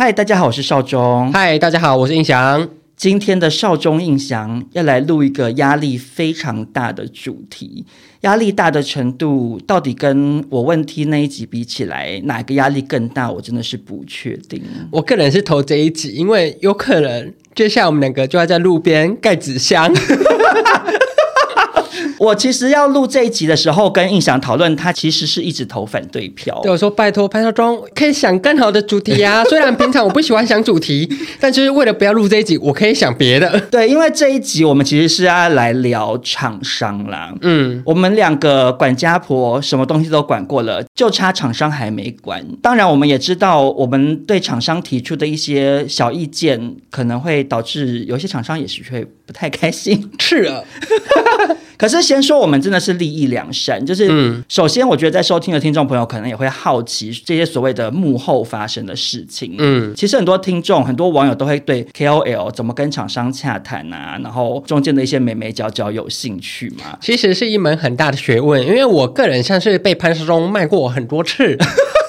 [0.00, 1.32] 嗨，大家好，我是少中。
[1.32, 2.68] 嗨，大家好，我是印翔。
[2.96, 7.84] 今天的少中印翔要来录一个压力非常大的主题，
[8.20, 13.28] 压力大的程度到底跟我问题那一集比起来，哪个压力更大？
[13.28, 14.62] 我真的是不确定。
[14.92, 19.92] 我个人是投这一集，因为有可能接下来我们两个就要在路边盖纸箱。
[22.18, 26.58] 我其实要录这一集的时候，跟印象讨论，他其实是一直投反对票。
[26.62, 29.44] 对我说：“拜托潘少忠，可以想更好的主题啊！
[29.48, 31.08] 虽然平常我不喜欢想主题，
[31.40, 33.58] 但就是为了不要录这一集，我可以想别的。
[33.70, 37.32] ”对，因为这一集我们其实是要来聊厂商啦。
[37.42, 42.44] 嗯，我们两个管家婆什么东西都管过了，就差厂商还没管。
[42.60, 50.10] 当然，我们也知道，我们对厂商提出的一些小意见，可能会导致有些厂商也是会不太开心。
[50.18, 50.64] 是啊。
[51.76, 59.54] 可是先说，我们真的是利益良善，就是，首先我觉得在收听的听众朋友可能也会好奇这些所谓的幕后发生的事情。
[59.58, 66.98] 嗯，其实很多听众、很多网友都会对 KOL 怎么跟厂商洽谈啊，然后中间的一些眉眉角角有兴趣嘛。
[67.00, 71.56] 其实是一门很大的学问，因为我个人像是被潘石忠卖过很多次。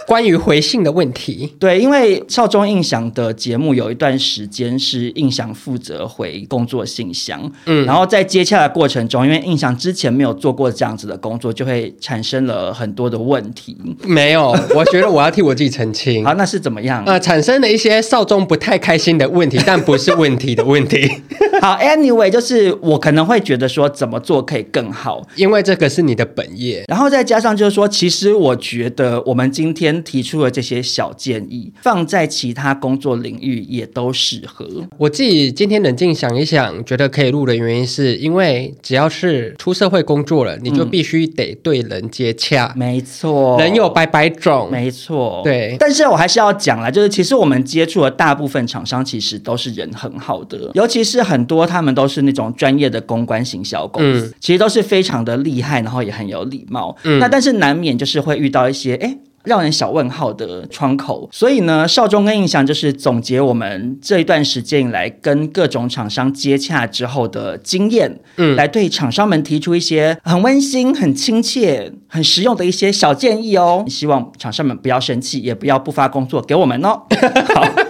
[0.09, 13.77] 关于回信的问题，对，因为少中印象的节目有一段时间是印象负责回工作信箱，嗯，然后在接洽的过程中，因为印象之前没有做过这样子的工作，就会产生了很多的问题。
[14.03, 16.25] 没有，我觉得我要替我自己澄清。
[16.25, 17.03] 好，那是怎么样？
[17.05, 21.07] 呃，产生了一些少中不太开心的问题，但不是问题的问题。
[21.61, 26.83] 好，Anyway，就是我可能会觉得说怎么做可以更好，因为这个是你的本业。
[26.87, 29.98] 然后再加上就是说，其实我觉得我们今天。
[30.03, 34.67] 提出了这些小建议，放在其他工作领域也都适合。
[34.97, 42.71] 我自己今天冷静想一想，觉得可以录的原因，是因为只要是出社会工作了，你就必须得对人接洽。
[42.75, 44.69] 嗯、没错，人有百百种。
[44.71, 45.75] 没错，对。
[45.79, 56.95] 但是我还是要讲啦，就是其实我们接触的大部分厂商，其实都是人很好的，尤其是很多他们都是那种专业的公关型小公司，嗯、其实都是非常的厉害，然后也很有礼貌。
[57.03, 59.17] 嗯、那但是难免就是会遇到一些哎。
[59.43, 73.85] 让人小问号的窗口，所以呢，少中跟印象就是总结我们这一段时间以来跟各种厂商接洽之后的经验，嗯，来对厂商们提出一些很温馨、很亲切、很实用的一些小建议哦。
[73.87, 77.03] 希望厂商们不要生气，也不要不发工作给我们哦。
[77.55, 77.88] 好。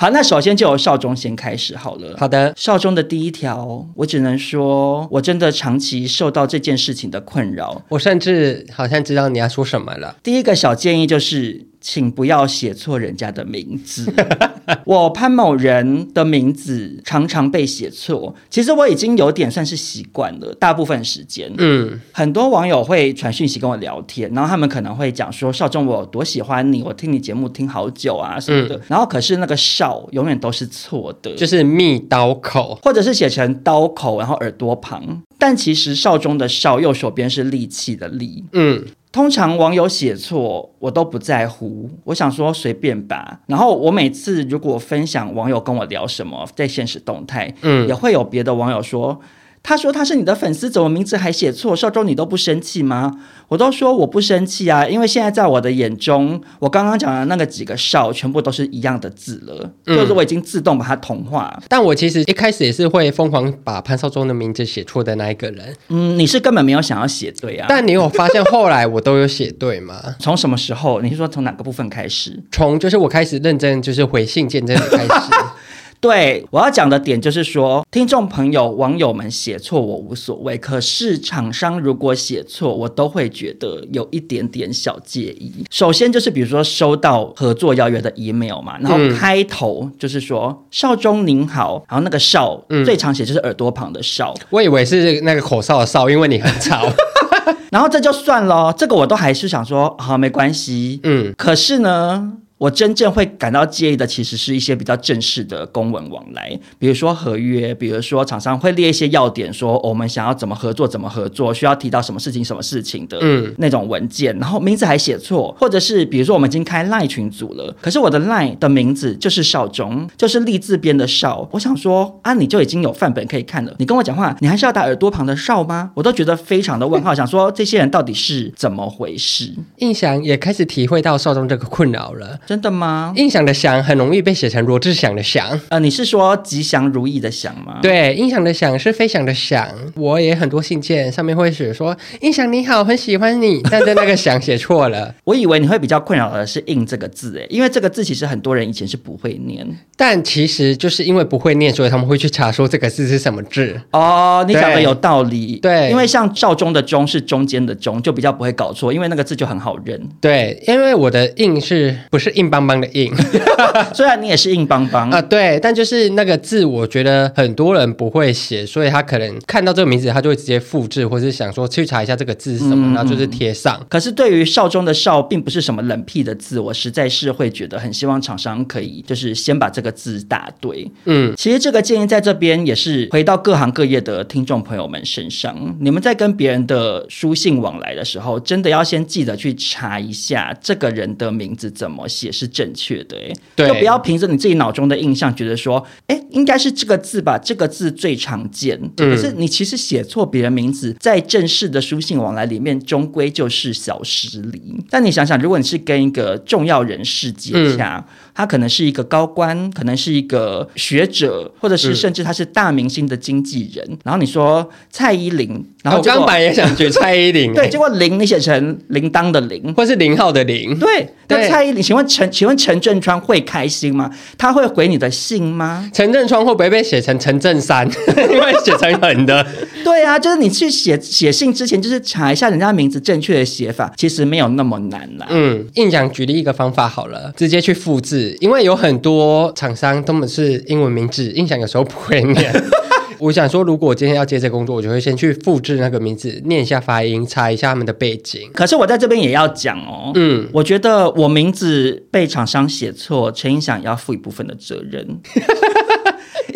[0.00, 2.16] 好，那首先就由少中先开始好了。
[2.16, 7.82] 好的，少中的第一条，我只能说，我真的长期受到这件事情的困扰。
[7.90, 10.16] 我甚至好像知道你要说什么了。
[10.22, 11.69] 第一个小建议就是。
[11.80, 14.12] 请不要写错人家的名字。
[14.84, 20.54] 我潘某人的名字常常被写错，其实我已经有点算是习惯了。
[20.60, 28.76] 大部分时间，嗯，很多网友会传讯息跟我聊天，然后他们可能会讲说：“少中，我有多喜欢你，我听你节目听好久啊什么的。
[28.76, 35.22] 嗯”然后可是那个“少”永远都是错的，就是密刀口，或者是写成刀口，然后耳朵旁。
[35.38, 38.84] 但其实少中的“少”右手边是利器的“利”，嗯。
[39.12, 41.90] 通常网友写错，我都不在乎。
[42.04, 43.40] 我想说随便吧。
[43.46, 49.20] 然后我每次如果分享网友跟我聊什么，在现实动态，嗯，也会有别的网友说。
[49.62, 51.76] 他说他是你的粉丝，怎么名字还写错？
[51.76, 53.12] 少中，你都不生气吗？
[53.48, 61.60] 我都说我不生气啊，因为现在在我的眼中，我刚刚讲的那个几个少，全部都是一样的字了，嗯、就是我已经自动把它同化。
[61.68, 65.76] 但我其实一开始也是会疯狂把潘少中的名字写错的那一个人。
[65.88, 67.66] 嗯，你是根本没有想要写对啊？
[67.68, 70.00] 但你有发现后来我都有写对吗？
[70.18, 71.00] 从什么时候？
[71.02, 72.42] 你是说从哪个部分开始？
[72.50, 75.10] 从就是我开始认真就是回信件这里开始。
[76.00, 85.52] 对，我要讲的点就是说，听众朋友、网友们写错我无所谓，可是厂商如果写错，我都会觉得有一点点小介意。
[85.70, 96.82] 首先就是比如说收到合作邀约的 email 嘛，然后开头就是说、嗯、少中您好，然后那个少、嗯、最常写就是耳朵旁的少，我以为是那个口哨的哨，因为你很吵。
[97.70, 100.98] 然后这就算了，这个我都还是想说好没关系。
[101.02, 102.38] 嗯，可是呢。
[102.60, 125.92] 我真正会感到介意的，其实是一些比较正式的公文往来，比如说合约，比如说厂商会列一些要点，说我们想要怎么合作，怎么合作，需要提到什么事情，什么事情的，嗯，那种文件，然后名字还写错，或者是比如说我们已经开 LINE 群组了，可是我的 LINE 的名字就是少中，就是立字边的少，我想说啊，你就已经有范本可以看了，你跟我讲话，你还是要打耳朵旁的少吗？
[125.94, 129.54] 我都觉得非常的问号，想说这些人到底是怎么回事？
[129.78, 132.38] 印象也开始体会到少中这个困扰了。
[132.50, 133.12] 真的吗？
[133.14, 135.48] 印象的祥很容易被写成罗志祥的祥。
[135.68, 137.78] 呃，你是说吉祥如意的祥吗？
[137.80, 139.68] 对，印象的祥是飞翔的翔。
[139.94, 145.14] 我也很多信件上面会写说印象你好，很喜欢你，但是那个祥写错了。
[145.22, 149.64] 我以为你会比较困扰的是印这个字，诶，因为这个字其实很多人以前是不会念，
[149.96, 153.80] 但其实就是因为不会念，所以他们会去查说这个字是什么字。
[153.92, 155.60] 哦，你讲的有道理。
[155.62, 160.00] 对，因为像少中的中是中间的中，就比较不会搞错，因为那个字就很好认。
[160.20, 162.80] 对，因为我的印是不是硬邦邦？
[162.80, 163.12] 的硬，
[163.94, 173.78] 虽然你也是硬邦邦啊，对，但就是那个字，我觉得很多人不会写，所以他可能看到这个名字，他就会直接复制，或是想说去查一下这个字是什么，嗯、然后就是贴上。
[173.88, 180.90] 可是对于少中的少，并不是什么冷僻的字，我实在是会觉得很希望厂商可以就是先把这个字打对。
[181.04, 193.16] 嗯，其实这个建议在这边也是回到各行各业的听众朋友们身上，你们在跟别人的书信往来的时候，真的要先记得去查一下这个人的名字怎么写是正确的，
[193.56, 198.78] 对，就不要凭着你自己脑中的印象，觉得说，哎，应该是这个字吧，这个字最常见。
[198.96, 204.60] 可是你其实写错别人名字，在正式的书信往来里面，终归就是小失礼。
[204.88, 208.04] 但你想想，如果你是跟一个重要人士接洽，嗯
[208.34, 213.84] 他可能是一个高官，可能是一个学者，或者是甚至他是大明星的经纪人。
[213.88, 221.08] 嗯、然后你说蔡依林，然后我刚本也想举蔡依林，对，结果林你写成铃铛的铃，或是零号的零，对。
[221.32, 224.10] 那蔡依林，请问陈，请问陈振川会开心吗？
[224.36, 225.88] 他会回你的信吗？
[225.94, 227.88] 陈振川会不会被写成陈振山？
[228.32, 229.46] 因为写成横的。
[229.84, 235.26] 对啊，就是你去写写信之前，就是查一下人家名字正确的写法，其实没有那么难啦。
[235.30, 238.19] 嗯，印象举例一个方法好了，直接去复制。
[238.40, 242.52] 因为有很多厂商他们是英文名字，印象有时候不会念。
[243.18, 248.50] 我想说，如果我今天要接这个工作，我就会先去复制那个名字，念一下发音，查一下他们的背景。
[248.54, 255.20] 可是我在这边也要讲哦，嗯，我觉得我名字被厂商写错，陈印象也要负一部分的责任。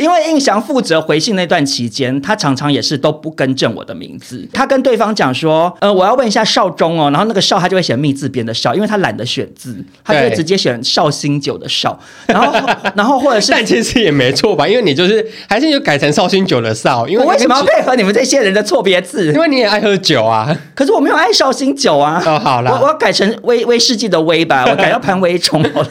[0.05, 4.47] 因为印象负责回信那段期间，他常常也是都不更正我的名字。
[4.53, 11.99] 他跟对方讲说：“呃，我要问一下少中哦。”然后那个少他就会写密字边的少，因为他懒得选字，他就会直接选绍兴酒的绍。
[12.27, 14.69] 然后， 然后或者是，但其实也没错吧？
[14.69, 17.09] 因为你就是还是就改成绍兴酒的绍。
[17.09, 19.33] 因为我为什么要配合你们这些人的错别字？
[19.33, 20.55] 因为你也爱喝酒啊。
[20.75, 22.23] 可是我没有爱绍兴酒啊。
[22.27, 25.89] 哦，好了，我我要改成威威士忌的威吧，我改到潘威冲好了。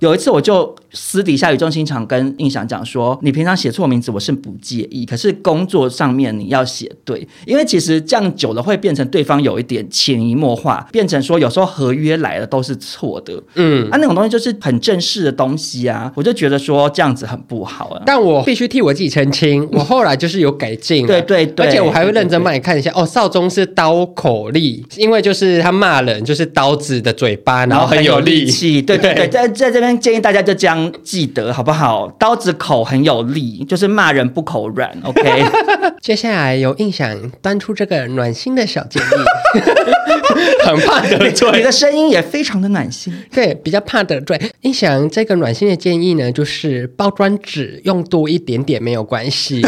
[0.00, 18.02] 有一次我就私底下语重心长跟印象讲说：“你平常写错名字。”我是不介意，可是工作上面你要写对，因为其实这样久了会变成对方有一点潜移默化，变成说有时候合约来了都是错的，嗯，啊那种东西就是很正式的东西啊，我就觉得说这样子很不好啊。
[18.06, 23.04] 但我必须替我自己澄清，我后来就是有改进，对对对，而且我还会认真帮你看一下哦。
[23.04, 32.08] 少宗是刀口利，因为就是他骂人就是刀子的嘴巴，然后很有力气，对对 对，在在这边建议大家就这样记得好不好？
[32.18, 34.06] 刀子口很有力，就是骂。
[34.06, 35.44] 骂人不口软，OK。
[36.00, 39.06] 接下来有印象端出这个暖心的小建议，
[40.64, 41.50] 很怕得罪。
[41.56, 44.40] 你的声音也非常的暖心，对，比较怕得罪。
[44.60, 49.60] 印象这个暖心的建议呢，就是包装纸用多一点点没有关系。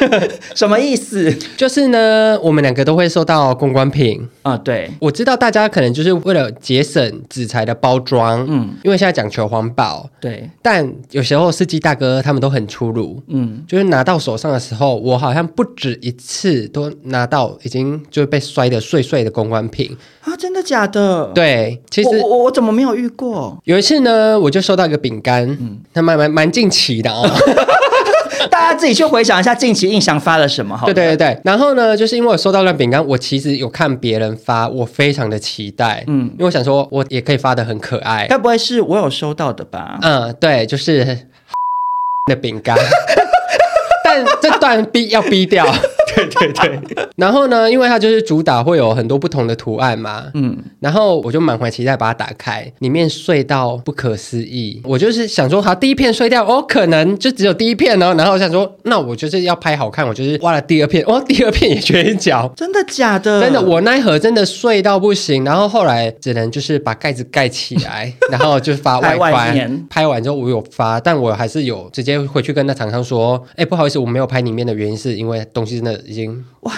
[0.54, 1.32] 什么意思？
[1.56, 4.56] 就是呢，我们两个都会收到公关品啊。
[4.56, 10.48] 对，我知道大家可能就是为了节省纸材的包装，嗯，因为现在讲求环保，对。
[10.62, 20.36] 但有时候司机大哥他们都很粗鲁，嗯，就是拿到手上的时候，我好像不止一次都拿到已经就被摔得碎碎的公关品啊！
[20.36, 21.26] 真的假的？
[21.34, 23.58] 对，其实我我，我怎么没有遇过？
[23.64, 27.28] 有一次呢，我就收到一个饼干，嗯，那蛮蛮蛮近期的哦。
[28.50, 30.86] 大家自己去回想一下近期印象发了什么好？
[30.86, 39.98] 对对对对，然后呢，就是因为我收到那饼干，我其实有看别人发，我非常的期待，嗯，因为我想说我也可以发的很可爱，该不会是我有收到的吧？
[40.02, 41.18] 嗯，对，就是。
[42.28, 42.76] 的饼干。
[44.04, 45.66] 但这段逼要逼掉。
[46.28, 54.80] 对对对， 然后呢，因为它就是主打会有很多不同的图案嘛，嗯，然后我就满怀期待把它打开，里面碎到不可思议。
[54.84, 58.14] 我就是想说，好，第一片碎掉，哦，可能就只有第一片哦。
[58.16, 63.40] 然后我想说，那我就是要拍好看，我就是挖了第二片，哦，第二片也缺一角，真的假的？
[63.42, 65.44] 真的，我那一盒真的碎到不行。
[65.44, 69.32] 然后后来只能就是把盖子盖起来， 然后就是发外观。
[69.32, 75.98] 外面拍完之后我有发，但我还是有直接回去跟那厂商说，哎，不好意思，我没有拍里面的原因是因为东西真的。
[76.60, 76.72] 哇。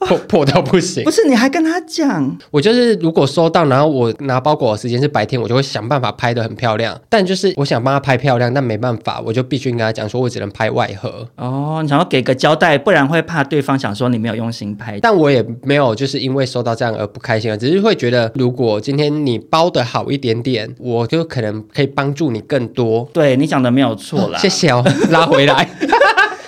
[0.00, 2.36] 破破到不行，不是你还跟他讲？
[2.50, 7.00] 我就是如果收到，然后我拿包裹的时间是白天，我就会想办法拍的很漂亮。
[7.08, 11.26] 但就是我想帮他拍漂亮，但没办法，我就必须跟他讲说，我只能拍外盒。
[11.36, 14.98] 哦，你想要给个交代，不然会怕对方想说你没有用心拍。
[15.00, 23.08] 但我也没有就是因为收到这样而不开心啊，只是会觉得如果今天你包的好一点点，我就可能可以帮助你更多。
[23.14, 25.66] 对，你讲的没有错啦，谢谢哦，拉回来。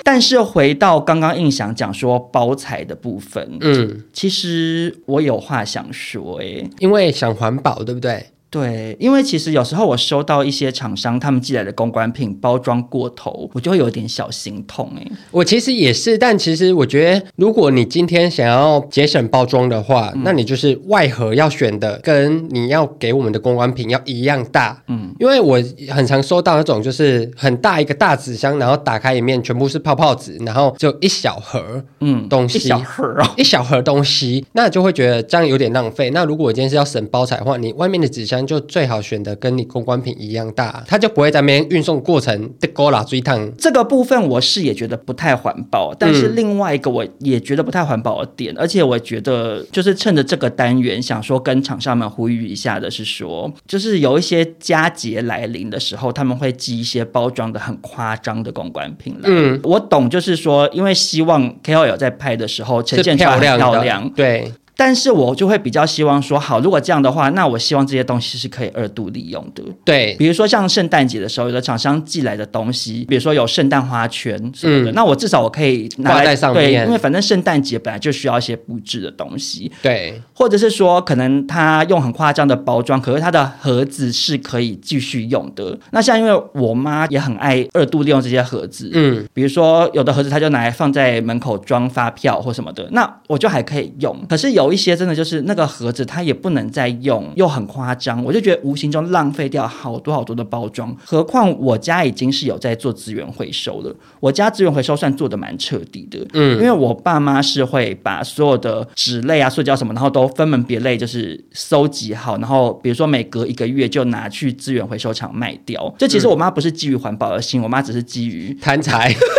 [0.09, 8.25] 但是回到刚刚印象讲说包材的部分，嗯，其实我有话想说，欸，因为想环保，对不对？
[8.57, 15.07] 对，因为其实有时候我收到一些厂商他们寄来的公关品包装过头，我就会有点小心痛哎。
[15.31, 24.83] 我其实也是，但其实我觉得，如果你今天想要节省包装的话，嗯、那你就是外盒要选的跟你要给我们的公关品要一样大。
[24.89, 36.09] 嗯，因为我很常收到那种就是很大一个大纸箱，然后打开里面全部是泡泡纸，然后就一小盒嗯东西，一小盒哦，一小盒东西，那就会觉得这样有点浪费。
[36.09, 38.46] 那如果我今天是要省包材的话，你外面的纸箱。
[38.47, 43.50] 就最好选的跟你公关品一样大，它就不会在那边运送过程的勾拉追烫。
[43.57, 59.23] 这个部分我是也觉得不太环保，但是另外一个我也觉得不太环保的点，而且我觉得就是趁着这个单元想说跟厂商们呼吁一下的是说，就是有一些佳节来临的时候，他们会寄一些包装的很夸张的公关品来。
[59.25, 64.53] 嗯，我懂，就是说因为希望 KOL 在拍的时候呈现出来很漂亮，漂亮对。
[64.76, 69.62] 但是我就会比较希望说，好，如果这样的话，那我希望这些东西是可以二度利用的。
[69.85, 76.64] 对，比如说像圣诞节的时候，有的厂商寄来的东西，比如说有圣诞花圈什么的，嗯、那我至少我可以拿来挂在上面。
[76.64, 79.73] 对，因为反正圣诞节本来就需要一些布置的东西。
[79.83, 85.78] 对，或者是说，可能他用很夸张的包装，可是他的盒子是可以继续用的。
[85.92, 94.14] 那像因为我妈也很爱二度利用这些盒子，嗯，比如说有的盒子他就拿来放在门口装发票或什么的，那我就还可以用。
[94.28, 95.37] 可是有一些真的就是。
[95.47, 100.93] 那个盒子它也不能再用，又很夸张，我就觉得无形中浪费掉好多好多的包装。
[101.05, 106.27] 何况我家已经是有在做资源回收了，我家资源回收算做的蛮彻底的。
[106.33, 115.95] 嗯，因为我爸妈是会把所有的纸类啊、塑胶什么，然后都分门别类，就是收集好，然后比如说每隔一个月就拿去资源回收厂卖掉。
[115.99, 119.15] 这其实我妈不是基于环保而心，我妈只是基于贪财。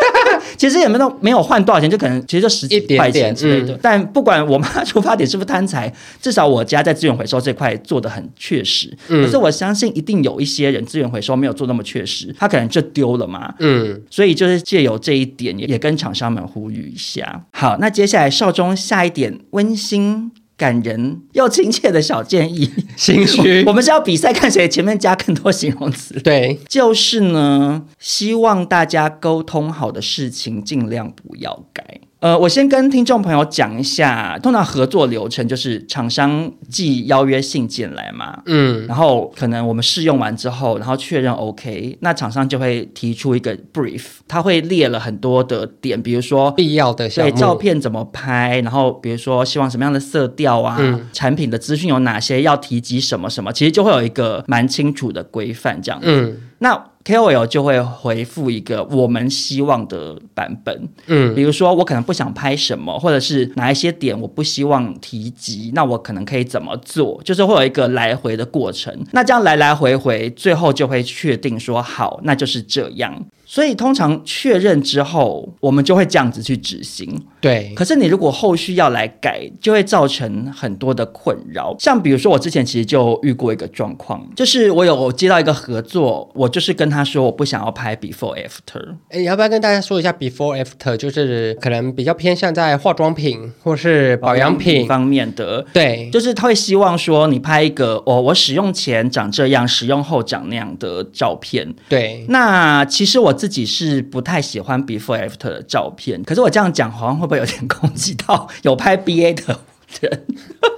[0.58, 3.66] 其实也没有没有换多少钱，就可能其实就十几块钱之类的。
[3.66, 8.92] 点点嗯、但不管我妈出发点是不是贪财，至少我家在资源回收这块做的很确实。
[9.08, 13.54] 嗯、可是我相信一定有一些人资源回收没有做那么确实，他可能就丢了嘛。
[13.60, 17.44] 嗯，所以就是借由这一点也也跟厂商们呼吁一下。
[17.52, 20.32] 好，那接下来少中下一点温馨。
[20.58, 23.64] 感人又亲切的小建议， 心虚。
[23.70, 26.20] 我们是要比赛看谁前面加更多形容词。
[26.22, 32.02] 对，就是呢，希望大家沟通好的事情尽量不要改。
[32.20, 56.92] 呃，我先跟听众朋友讲一下，通常合作流程就是厂商寄邀约信件来嘛，嗯，然后可能我们试用完之后，然后确认 OK，那厂商就会提出一个 brief，他会列了很多的点，比如说必要的对，照片怎么拍，然后比如说希望什么样的色调啊，嗯、产品的资讯有哪些，要提及什么什么，其实就会有一个蛮清楚的规范这样子，嗯，那。
[57.08, 67.22] KOL 就会回复一个我们希望的版本，嗯，比如说我可能不想拍什么，或者是哪一些点我不希望提及，那我可能可以怎么做？
[67.24, 73.26] 就是会有一个来回的过程，那这样来来回回，最后就会确定说好，那就是这样。
[73.50, 77.18] 所以通常确认之后，我们就会这样子去执行。
[77.40, 77.72] 对。
[77.74, 81.74] 可是你如果后续要来改，就会造成很多的困扰。
[81.80, 88.96] 像比如说，我之前其实就遇过一个状况，就是我有接到一个合作，我就是跟他说我不想要拍 before after。
[89.08, 90.98] 哎，要不要跟大家说一下 before after？
[90.98, 95.66] 就是可能比较偏向在化妆品或是保养品方面的。
[95.72, 96.10] 对。
[96.12, 101.74] 就是他会希望说你拍一个哦，我使用前长这样，使用后长那样的照片。
[101.88, 102.26] 对。
[102.28, 103.37] 那其实我。
[103.38, 109.60] 自己是不太喜欢 before after 的照片，可是我这样讲好像会不会有点攻击到 有拍 BA 的
[110.02, 110.26] 人？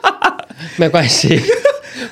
[0.76, 1.40] 没关系，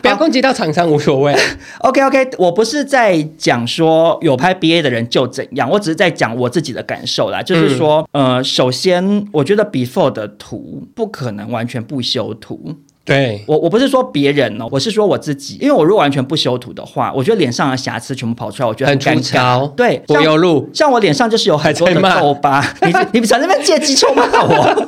[0.02, 1.36] 不要攻击到厂商无所谓。
[1.80, 7.44] OK OK，我不是在讲说有拍 BA 的人就怎样，我只是在讲我自己的感受啦。
[7.44, 12.78] 就是说，嗯、呃，首先我觉得 Before 的图不可能完全不修图。
[13.08, 19.68] 对我，我不是说别人哦，我是说我自己，因为我如果完全不修图的话，我觉得脸上的瑕疵全部跑出来，我觉得很尴尬。
[19.70, 24.88] 对，柏油路，像我脸上就是有很多的痘疤， 你你们在那边借机臭骂我。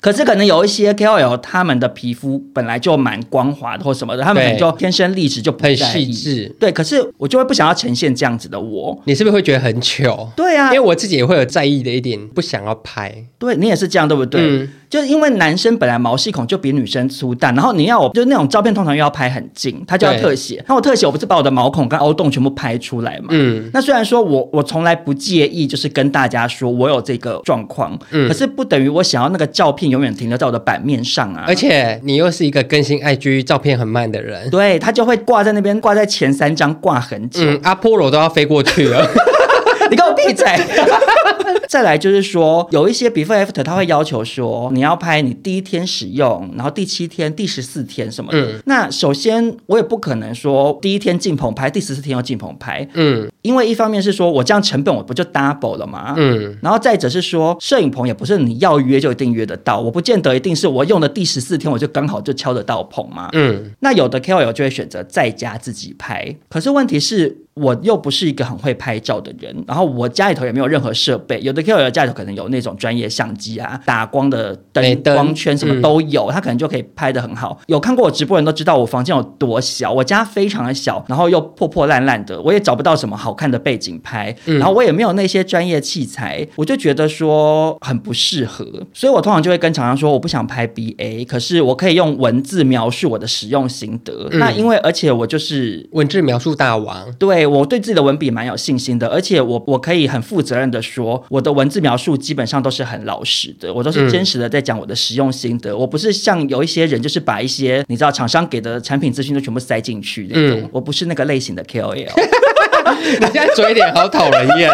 [0.00, 6.52] 可是可能有一些 KOL 他们的皮肤本来就蛮光滑的或什么的，他们可能就天生丽质就很细致。
[6.58, 9.00] 对，可是我就会不想要呈现这样子的我。
[9.04, 10.28] 你是不是会觉得很糗？
[10.34, 13.14] 对啊，因为我自己也会有在意的一点，不想要拍。
[13.38, 14.40] 对，你也是这样，对不对？
[14.42, 20.62] 嗯就是因为男生本来毛细孔就比女生粗大，然后你要我就那种照片通常又要拍很近，他就要特写。
[20.68, 23.28] 那我特写，我不是把我的毛孔跟凹洞全部拍出来嘛？
[23.30, 23.70] 嗯。
[23.72, 28.28] 那虽然说我我从来不介意，就是跟大家说我有这个状况，嗯。
[28.28, 31.44] 可是不等于我想要那个照片永远停留在我的版面上啊。
[31.46, 37.40] 而且你又是一个更新 IG 照片很慢的人，对，他就会挂在那边，挂在前三张挂很久。
[37.42, 39.08] 嗯，阿波罗都要飞过去了。
[39.90, 40.46] 你给我闭嘴！
[41.68, 48.38] 再来就是说，有一些 before after，他会要求说，你要拍你第一天使用，然后第七天、第十四天什么的。
[48.38, 52.86] 嗯、那首先，我也不可能说第一天进棚拍，第十四天要进棚拍。
[52.94, 56.14] 嗯，因为一方面是说我这样成本我不就 double 了吗？
[56.16, 63.28] 嗯，然后再者是说，摄影棚也不是你要约就一定约得到，我不见得一定是我用的第十四天我就刚好就敲得到棚嘛。
[63.32, 67.38] 嗯，那有的 KOL 就会选择在家自己拍，可是问题是。
[67.54, 71.38] 我又不是一个很会拍照的人，然后我家里头也没有任何设备。
[71.42, 77.60] 有的 KOL 家里头可能有那种专业相机啊，打光的灯、光圈什么都有，嗯、他可能就可以拍的很好。
[77.66, 94.26] 有看过我直播人都知道我房间有多小，我家非常的小，然后又破破烂烂的，我也找不到什么好看的背景拍，嗯、然后我也没有那些专业器材，我就觉得说很不适合，所以我通常就会跟厂商说我不想拍 BA，可是我可以用文字描述我的使用心得。
[94.30, 97.41] 嗯、那因为而且我就是文字描述大王，对。
[97.46, 105.70] 我对自己的文笔蛮有信心的，而且我我可以很负责任的说，我的文字描述基本上都是很老实的，我都是真实的在讲我的实用心得。
[105.72, 110.60] 嗯、我不是像有一些人，就是把一些你知道厂商给的产品资讯都全部塞进去那种。
[110.60, 111.94] 嗯、我不是那个类型的 KOL。
[111.94, 114.70] 你现在嘴脸好讨人厌。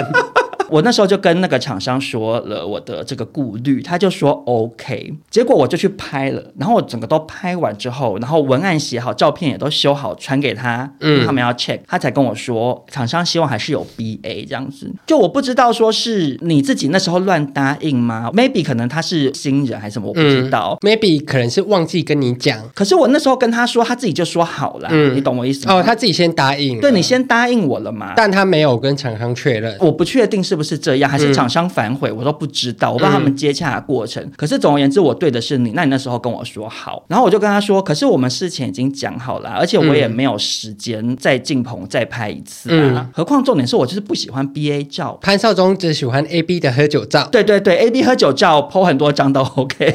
[0.70, 14.90] 我那时候就跟那个厂商说了我的这个顾虑，他就说 OK，结果我就去拍了，然后我整个都拍完之后，然后文案写好，照片也都修好，传给他，嗯，他们要 check，他才跟我说，厂商希望还是有 BA 这样子。
[15.06, 20.78] 就我不知道说是你自己那时候乱答应吗？Maybe 可能他是新人还是什么，我不知道。
[20.80, 22.58] 嗯、Maybe 可能是忘记跟你讲。
[22.74, 25.74] 可是我那时候跟他说，他自己就说好了，嗯、你懂我意思吗？
[25.74, 28.12] 哦，他自己先答应，对，你先答应我了嘛？
[28.16, 31.28] 但他没有跟厂商确认，我不确定是不是这样，还是。
[31.38, 34.20] 厂商反悔，我都不知道，我不知道他们接洽的过程。
[34.24, 35.70] 嗯、可是总而言之，我对的是你。
[35.70, 42.92] 那你那时候跟我说好，然后我就跟他说，可是我们事前已经讲好了，而且我也没有时间再进棚再拍一次啊。
[42.96, 47.28] 嗯、何况重点是我就是不喜欢 BA 照，潘少忠只喜欢 AB 的喝酒照。
[47.30, 49.94] 对对对，AB 喝酒照 po 很多张都 OK。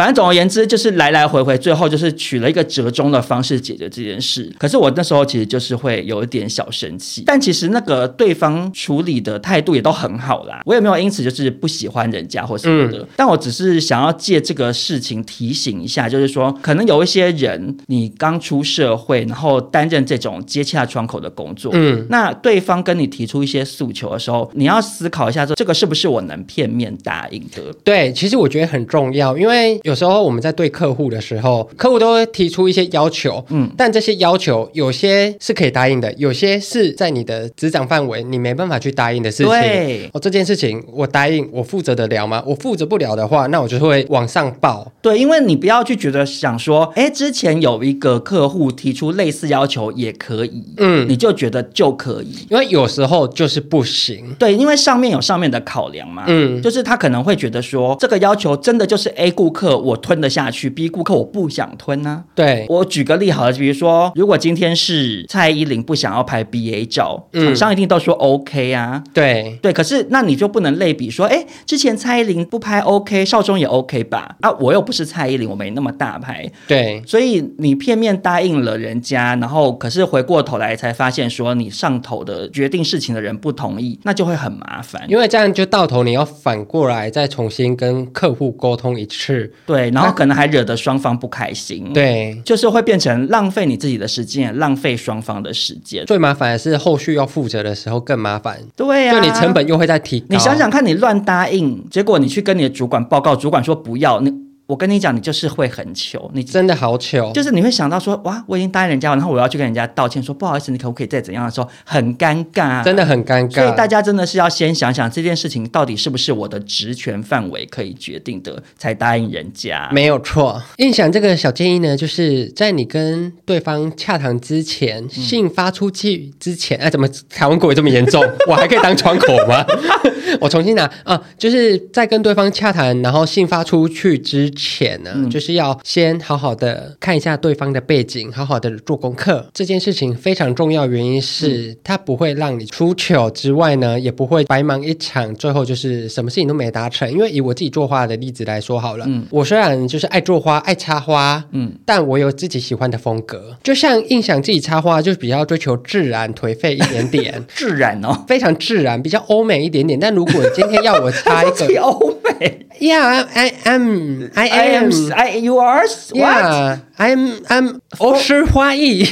[0.00, 4.50] 反正总而言之，就是来来回回，最后就是取了一个折中的方式解决这件事。
[4.58, 10.62] 可是我那时候其实就是会有一点小生气，但其实那个对方处理的态度也都很好啦。
[10.64, 27.60] 我也没有因此就是不喜欢人家或什么的，嗯、但我只是想要借这个事情提醒一下，就是说可能有一些人，你刚出社会，然后担任这种接洽窗口的工作，嗯，那对方跟你提出一些诉求的时候，你要思考一下，说这个是不是我能片面答应的？
[27.84, 39.50] 对，其实我觉得很重要，因为有时候我们在对客户的时候，客户都会提出一些要求，嗯，但这些要求有些是可以答应的，有些是在你的职掌范围，你没办法去答应的事情。
[39.50, 42.40] 对，哦，这件事情我答应，我负责得了吗？
[42.46, 44.92] 我负责不了的话，那我就会往上报。
[45.02, 54.34] 对，因为你不要去觉得想说，哎，之前有一个客户提出类似要求也可以，嗯，你就觉得就可以，因为有时候就是不行。
[54.38, 62.24] 对，因为上面有上面的考量嘛，嗯，就是他可能会觉得说，这个要求真的就是 A 顾客我吞得下去，B 顾客我不想吞呢、啊。
[62.34, 69.02] 对，我举个例好了，比如说，如果今天是蔡依林不想要拍 BA 照，厂商一定都说 OK 啊。
[69.14, 74.36] 对对，可是那你就不能类比说，哎，之前蔡依林不拍 OK，少中也 OK 吧？
[74.40, 76.50] 啊，我又不是蔡依林，我没那么大牌。
[76.66, 85.00] 对，所以你片面答应了人家，然后可是回过头来才发现说你上头的决定事情的人不同意，那就会很麻烦。
[85.08, 89.48] 因为这样就到头你要反过来再重新跟客户沟通一次。
[89.64, 91.92] 对，然后可能还惹得双方不开心。
[91.92, 96.04] 对，就是会变成浪费你自己的时间，浪费双方的时间。
[96.06, 98.58] 最麻烦的是后续要负责的时候更麻烦。
[98.74, 100.26] 对呀、啊，就你成本又会再提高。
[100.30, 104.32] 你想想看，你乱答应，结果你去跟你的主管报告，主管说不要，你
[104.70, 113.54] 我跟你讲，你就是会很糗，你真的好糗，就是你会想到说，哇，我已经答应人家了，然后我要去跟人家道歉，说不好意思，你可不可以再怎样的时候，很尴尬，真的很尴尬。
[113.56, 119.90] 所以大家真的是要先想想这件事情到底是不是我的职权范围可以决定的，才答应人家。
[119.92, 120.62] 没有错。
[120.76, 128.24] 印象这个小建议呢，就是在你跟对方洽谈之前，信发出去之前，哎、怎么台湾国语这么严重？
[128.46, 129.66] 我还可以当窗口吗？
[130.40, 139.48] 我重新拿啊，就是在跟对方洽谈，然后信发出去之前呢，嗯、就是要先好好的看一下对方的背景，好好的做功课。
[139.54, 147.10] 这件事情非常重要，原因是、嗯、它不会让你出糗之外呢，也不会白忙一场，最后就是什么事情都没达成。
[147.10, 153.56] 因为以我自己做花的例子来说好了，嗯，我虽然就是爱做花、爱插花，嗯，但我有自己喜欢的风格。
[153.62, 159.98] 就像印象自己插花，就是比较追求自然、颓废一点点， 自然哦，非常自然，比较欧美一点点。
[159.98, 169.04] 但如果今天要我插一个欧美，Yeah，I am，I am，I，you are，what？Yeah，I'm I'm 欧式花艺。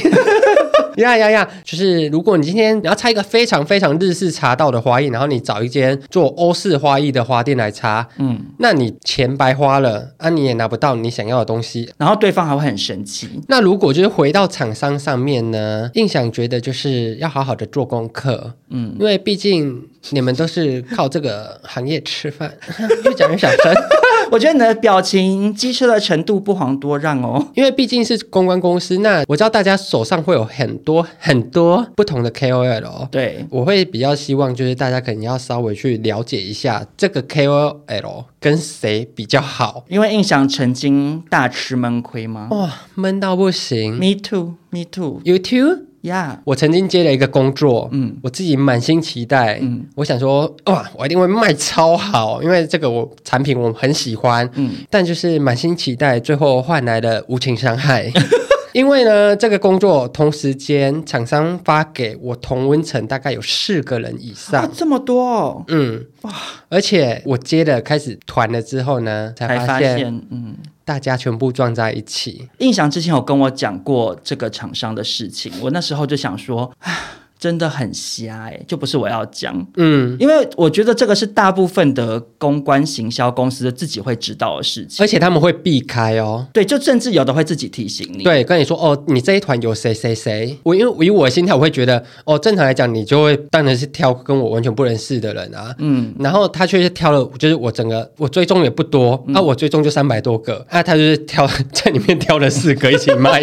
[0.99, 1.49] 呀呀呀！
[1.63, 13.29] 就是如果你今天你要拆一个非常非常日式茶道的花艺，然后你找一间做欧式花艺的花店来插，嗯，那你钱白花了啊，你也拿不到你想要的东西，然后对方还会很生气。
[13.47, 22.53] 那如果就是回到厂商上面呢，印象觉得就是要好好的做功课，嗯，因为毕竟你们都是靠这个行业吃饭，
[23.05, 23.73] 越讲越小声。
[24.31, 33.07] 我觉得你的表情机车的程度不遑多让哦，因为毕竟是公关公司，那我知道大家手上会有很多很多不同的 KOL 哦。
[33.11, 42.47] 对，我会比较希望就是大家可能要稍微去了解一下这个 KOL 跟谁比较好，因为印象曾经大吃闷亏吗？
[42.51, 43.95] 哇，闷到不行。
[43.95, 45.21] Me too, me too.
[45.23, 45.88] You too?
[46.01, 58.11] Yeah，我曾经接了一个工作，嗯，我自己满心期待，嗯，我想说，哇，我一定会卖超好，因为这个我产品我很喜欢，嗯，但就是满心期待，最后换来了无情伤害。
[58.79, 66.33] 因为呢，这个工作同时间厂商发给我同温层大概有四个人以上，啊、这么多、哦，嗯，哇，
[66.69, 70.55] 而且我接了开始团了之后呢，才发现，发现嗯。
[70.85, 72.49] 大家全部撞在一起。
[72.57, 76.71] 印象之前有跟我讲过这个厂商的事情，我那时候就想说，
[77.39, 99.35] 真的很瞎哎，就不是我要讲，嗯，因为我觉得这个是大部分的公关行销公司自己会知道的事情，而且他们会避开哦，对，就甚至有的会自己提醒你，对，跟你说哦，你这一团有谁谁谁，我因为以我的心态，我会觉得哦，正常来讲，你就会当然是挑跟我完全不认识的人啊，嗯，然后他却是挑了，就是我整个我追踪也不多，那、嗯。
[99.39, 103.41] 啊、我追踪就三百多个，那、啊、他就是挑 在里面挑了四个一起卖。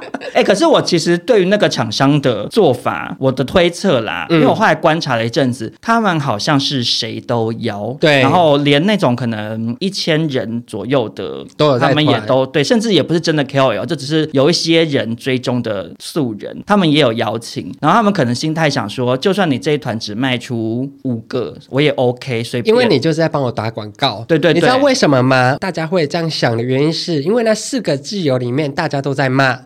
[0.34, 25.56] 哎、欸，可是我其实对于那个厂商的做法，我的推测啦，嗯、因为我后来观察了一阵子，他们好像是谁都邀，对，然后连那种可能一千人左右的，都有，他们也都对，甚至也不是真的 KOL，这只是有一些人追踪的素人，他们也有邀请，然后他们可能心态想说，就算你这一团只卖出五个，我也 OK，所以因为你就是在帮我打广告，对，对对，你知道为什么吗？
[25.58, 29.58] 大家会这样想的原因是因为那四个自由里面大家都在骂。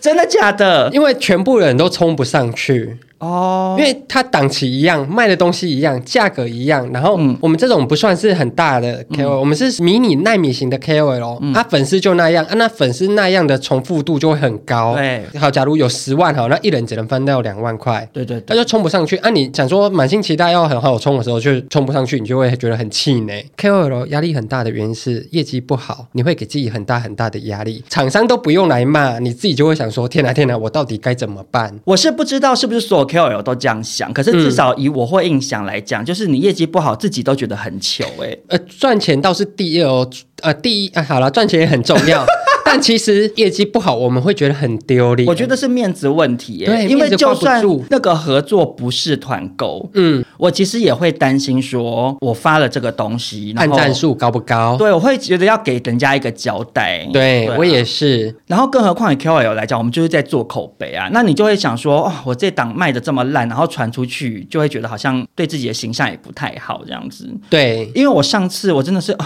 [0.00, 0.90] 真的假的？
[0.92, 2.96] 因为全部人都冲不上去。
[3.18, 14.94] 哦，因为它档期一样，卖的东西一样，价格一样，然后我们这种不算是很大的 KOL，、嗯、我们是迷你纳米型的 KOL，、嗯、啊粉丝就那样，啊那粉丝那样的重复度就会很高。
[14.94, 18.06] 对，好，假如有十万好，那一人只能分到两万块。
[18.12, 19.16] 对对，他就冲不上去。
[19.18, 23.46] 啊，你想说满心期待要很好冲的时候，就冲不上去，你就会觉得很气馁。
[23.56, 27.82] KOL 压力很大的原因是业绩不好，你会给自己很大很大的压力。
[27.88, 31.74] 厂商都不用来骂，你自己就会想说：天哪天哪，我到底该怎么办？
[31.84, 33.16] 我是不知道是不是所有。
[33.16, 38.42] KOL 都这样想，可是至少以我会印象来讲，嗯、就是你业绩不好，自己都觉得很糗哎、欸。
[38.48, 40.10] 呃，赚钱倒是第二哦，
[40.42, 42.26] 呃，第一啊，好了，赚钱也很重要。
[42.66, 45.26] 但其实业绩不好，我们会觉得很丢脸。
[45.28, 54.76] 我觉得是面子问题，对，因为就算那个合作不是团购，嗯，我其实也会担心说，我发了这个东西，按赞数高不高？
[54.76, 57.06] 对，我会觉得要给人家一个交代。
[57.12, 58.34] 对，对啊，我也是。
[58.48, 61.08] 然后更何况以 KOL 来讲，我们就是在做口碑啊。
[61.12, 67.28] 那你就会想说，哦，我这档卖的这么烂，然后传出去，就会觉得好像对自己的形象也不太好这样子。
[67.48, 69.24] 对，因为我上次我真的是，哦、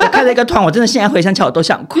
[0.00, 2.00] 我开了一个团，我真的现在回想起来我都想哭。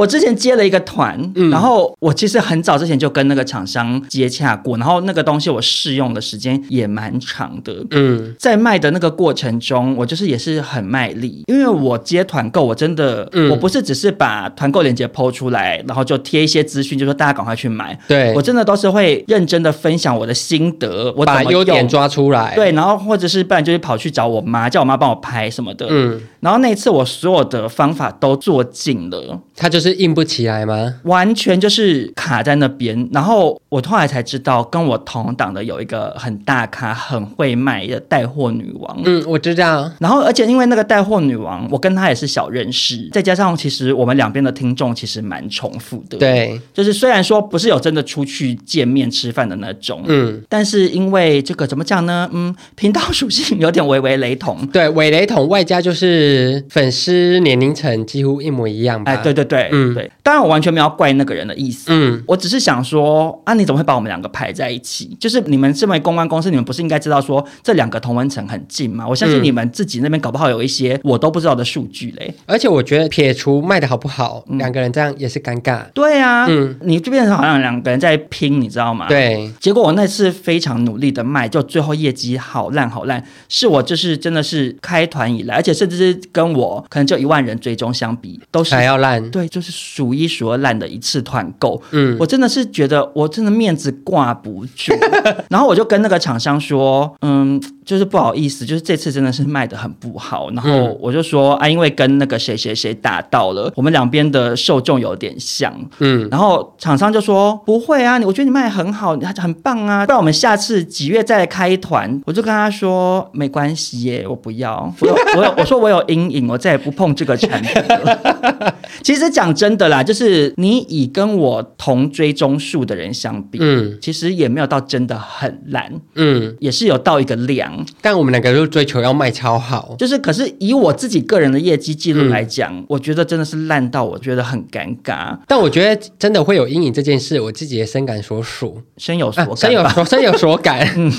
[0.00, 7.84] 我之前接了一个团，嗯、然后我其实很早之前就跟那个厂商接洽过，然后那个东西我试用的时间也蛮长的。
[7.90, 17.98] 嗯，在卖的那个过程中，我就是也是很卖力，因为我接团购，我真的，嗯、我不是只是把团购链接 PO 出来，然后就贴一些资讯，就说大家赶快去买。
[18.08, 22.54] 对，我真的都是会认真的分享我的心得，我把优点抓出来。
[22.54, 25.86] 对，然后或者是不然就是跑去找我妈，叫我妈帮我拍什么的。
[25.90, 30.94] 嗯，然后那次我所有的方法都做尽了，他就是硬不起来吗？
[31.04, 33.08] 完全就是卡在那边。
[33.12, 39.00] 然后我后来才知道，跟我同档的有一个很大咖、很会卖的带货女王。
[39.04, 39.90] 嗯，我知道。
[39.98, 46.18] 然后而且因为那个带货女王，我跟她也是小认识，再加上其实我们两边的听众其实蛮重复的。
[46.18, 52.28] 对，就是虽然说不是有真的出去见面吃饭的那种，嗯，但是因为这个怎么讲呢？
[52.32, 54.66] 嗯，频道属性有点微微雷同。
[54.72, 59.12] 对，微雷同外加就是粉丝年龄层几乎一模一样吧？
[59.12, 60.10] 哎，对对对，嗯，对。
[60.22, 65.16] 当然我完全没有怪那个人的意思，嗯，我只是想说啊，你怎么会把我们两个排在一起？
[65.18, 69.06] 就是你们身为公关公司，你们不是应该知道说这两个同文层很近吗？
[69.08, 72.32] 我相信你们自己那边搞不好有一些我都不知道的数据嘞。
[72.46, 75.82] 而且我觉得撇除卖的好不好，嗯、两个人这样也是尴尬。
[75.92, 79.06] 对啊，嗯，你就变成好像两个人在拼，你知道吗？
[79.08, 79.50] 对。
[79.58, 89.30] 结果我那次非常努力的卖，就最后业绩好烂好烂，是我就是真的是开团以来，而且甚至是跟我可能就一万人追踪相比，都是还要烂。
[89.30, 91.80] 对，就是数一数二烂的一次团购。
[91.92, 94.92] 嗯，我真的是觉得我真的面子挂不住，
[95.48, 97.60] 然后我就跟那个厂商说，嗯。
[97.90, 112.22] 就是不好意思，就是这次真的是卖的很不好，然后我就说啊，因为跟那个谁谁谁打到了，我们两边的受众有点像，嗯，然后厂商就说不会啊，我觉得你卖得很好，很棒啊，不然我们下次几月再来开团？
[112.24, 118.74] 我就跟他说没关系耶，我不要，我有我有 我说我有阴影，我再也不碰这个产品了。
[119.02, 127.79] 其实讲真的啦，就是你以跟我同追踪数的人相比，嗯，其实也没有到真的很烂，嗯，也是有到一个量。
[128.00, 135.36] 但我们两个就追求要卖超好，就是可是以我自己个人的业绩记录来讲，嗯、我觉得真的是烂到我觉得很尴尬。
[135.46, 140.88] 但我觉得真的会有阴影这件事，我自己也深感所属，深有所感、啊，深有所 深有所感。
[140.96, 141.12] 嗯，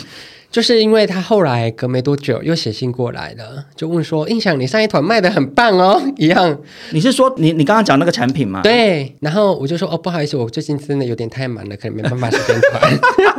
[0.51, 6.57] 就是因为他后来隔没多久又写信过来了，就问说：“印象，你上一团卖的很棒哦。”一样，
[6.91, 8.59] 你是说你你刚刚讲那个产品吗？
[8.63, 9.15] 对。
[9.21, 12.99] 然后我就说：“哦，不好意思，我最近真的有点太忙了，可能没办法时间团。”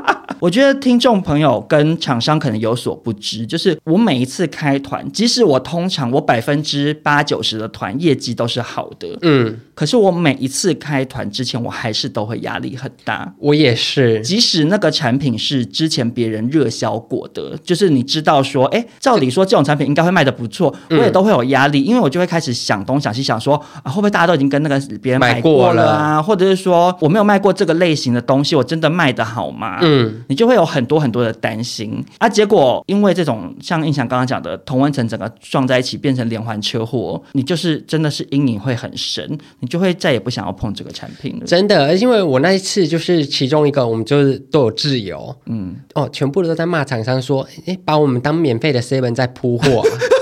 [0.42, 13.32] 我觉得听众朋友跟厂商可能有所不知，就是我每一次开团，即使我通常我百分之八九十的团业绩都是好的，嗯，可是我每一次开团之前，我还是都会压力很大。
[13.38, 29.78] 我也是，即使那个产品是之前别人热销过的，就是你知道说，哎，照理说这种产品应该会卖的不错，我也都会有压力，因为我就会开始想东想西，想说啊，会不会大家都已经跟那个别人买过了啊，或者是说我没有卖过这个类型的东西，我真的卖的好吗？
[29.82, 30.24] 嗯。
[30.32, 32.26] 你就会有很多很多的担心啊！
[32.26, 41.44] 结果因为这种像印象刚刚讲的同温层整个撞在一起，变成连环车祸，你就是真的是阴影会很深，你就会再也不想要碰这个产品了。
[41.44, 49.84] 真的，因为我那一次就是其中一个，我们就是都有自由，嗯，哦，全部都在骂厂商说，哎，把我们当免费的 seven 在铺货。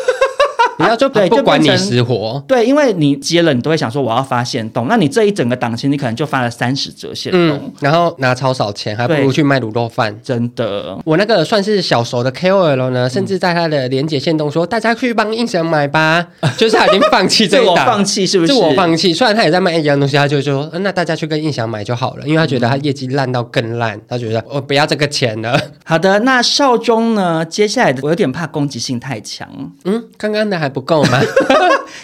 [0.81, 10.15] 你要就对，不管你死活，对，因为你接了，你都会想说我要发现动，那你这一整个档期，你可能就发了三十折现动，嗯，然后拿超少钱，还不如去卖卤肉饭。
[10.23, 18.53] 真的，我那个算是小熟的 KOL 呢，甚至在他的连结限动说，大家去帮印翔买吧，就是他已经放弃这一 档，放弃是不是？
[18.53, 25.61] 自我放弃，虽然他也在卖一样东西，他就说，那大家去跟印翔买就好了，因为他觉得他业绩烂到更烂，他觉得我不要这个钱了。
[25.85, 27.45] 好的，那少中呢？
[27.45, 29.49] 接下来的我有点怕攻击性太强，
[29.85, 31.21] 嗯，刚刚的还不够吗？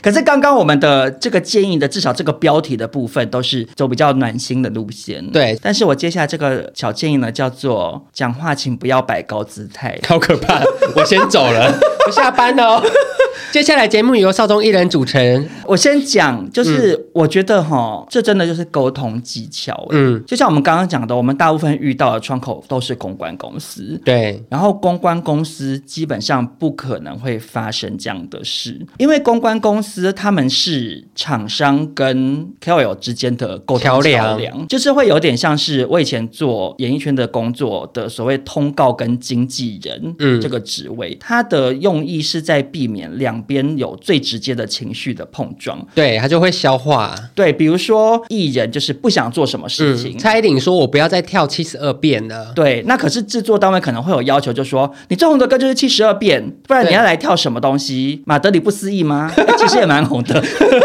[0.03, 5.25] 可是刚刚我们的这个建议的，至少这个标题的部分都是走比较暖心的路线。
[5.31, 10.63] 对，但是我接下来这个小建议呢，叫做讲话请不要摆高姿态，好可怕！
[10.95, 11.73] 我先走了，
[12.07, 12.83] 我下班了哦。
[13.53, 15.49] 接下来节目由少中一人组成。
[15.65, 19.87] 我先讲，就是我觉得哈，这真的就是沟通技巧。
[19.91, 23.99] 嗯，就像我们刚刚讲的，我们大部分遇到的窗口都是公关公司。
[24.05, 43.37] 对，然后公关公司基本上不可能会发生这样的事，因为公关公司他们是厂商跟 KOL 之间的沟通桥梁，就是会有点像是我以前做演艺圈的工作的所谓通告跟经纪人，嗯，这个职位，它的用意是在避免两。
[43.47, 47.15] 边有最直接的情绪的碰撞，对，他就会消化。
[47.33, 58.23] 对，比如说艺人就是不想做什么事情，嗯、蔡依林说：“我不要再跳七十二变了。”对，那可是制作单位可能会有要求，就说你最红的歌就是七十二变，不然你要来跳什么东西？
[58.27, 59.33] 马德里不思议吗？
[59.57, 60.43] 其实也蛮红的。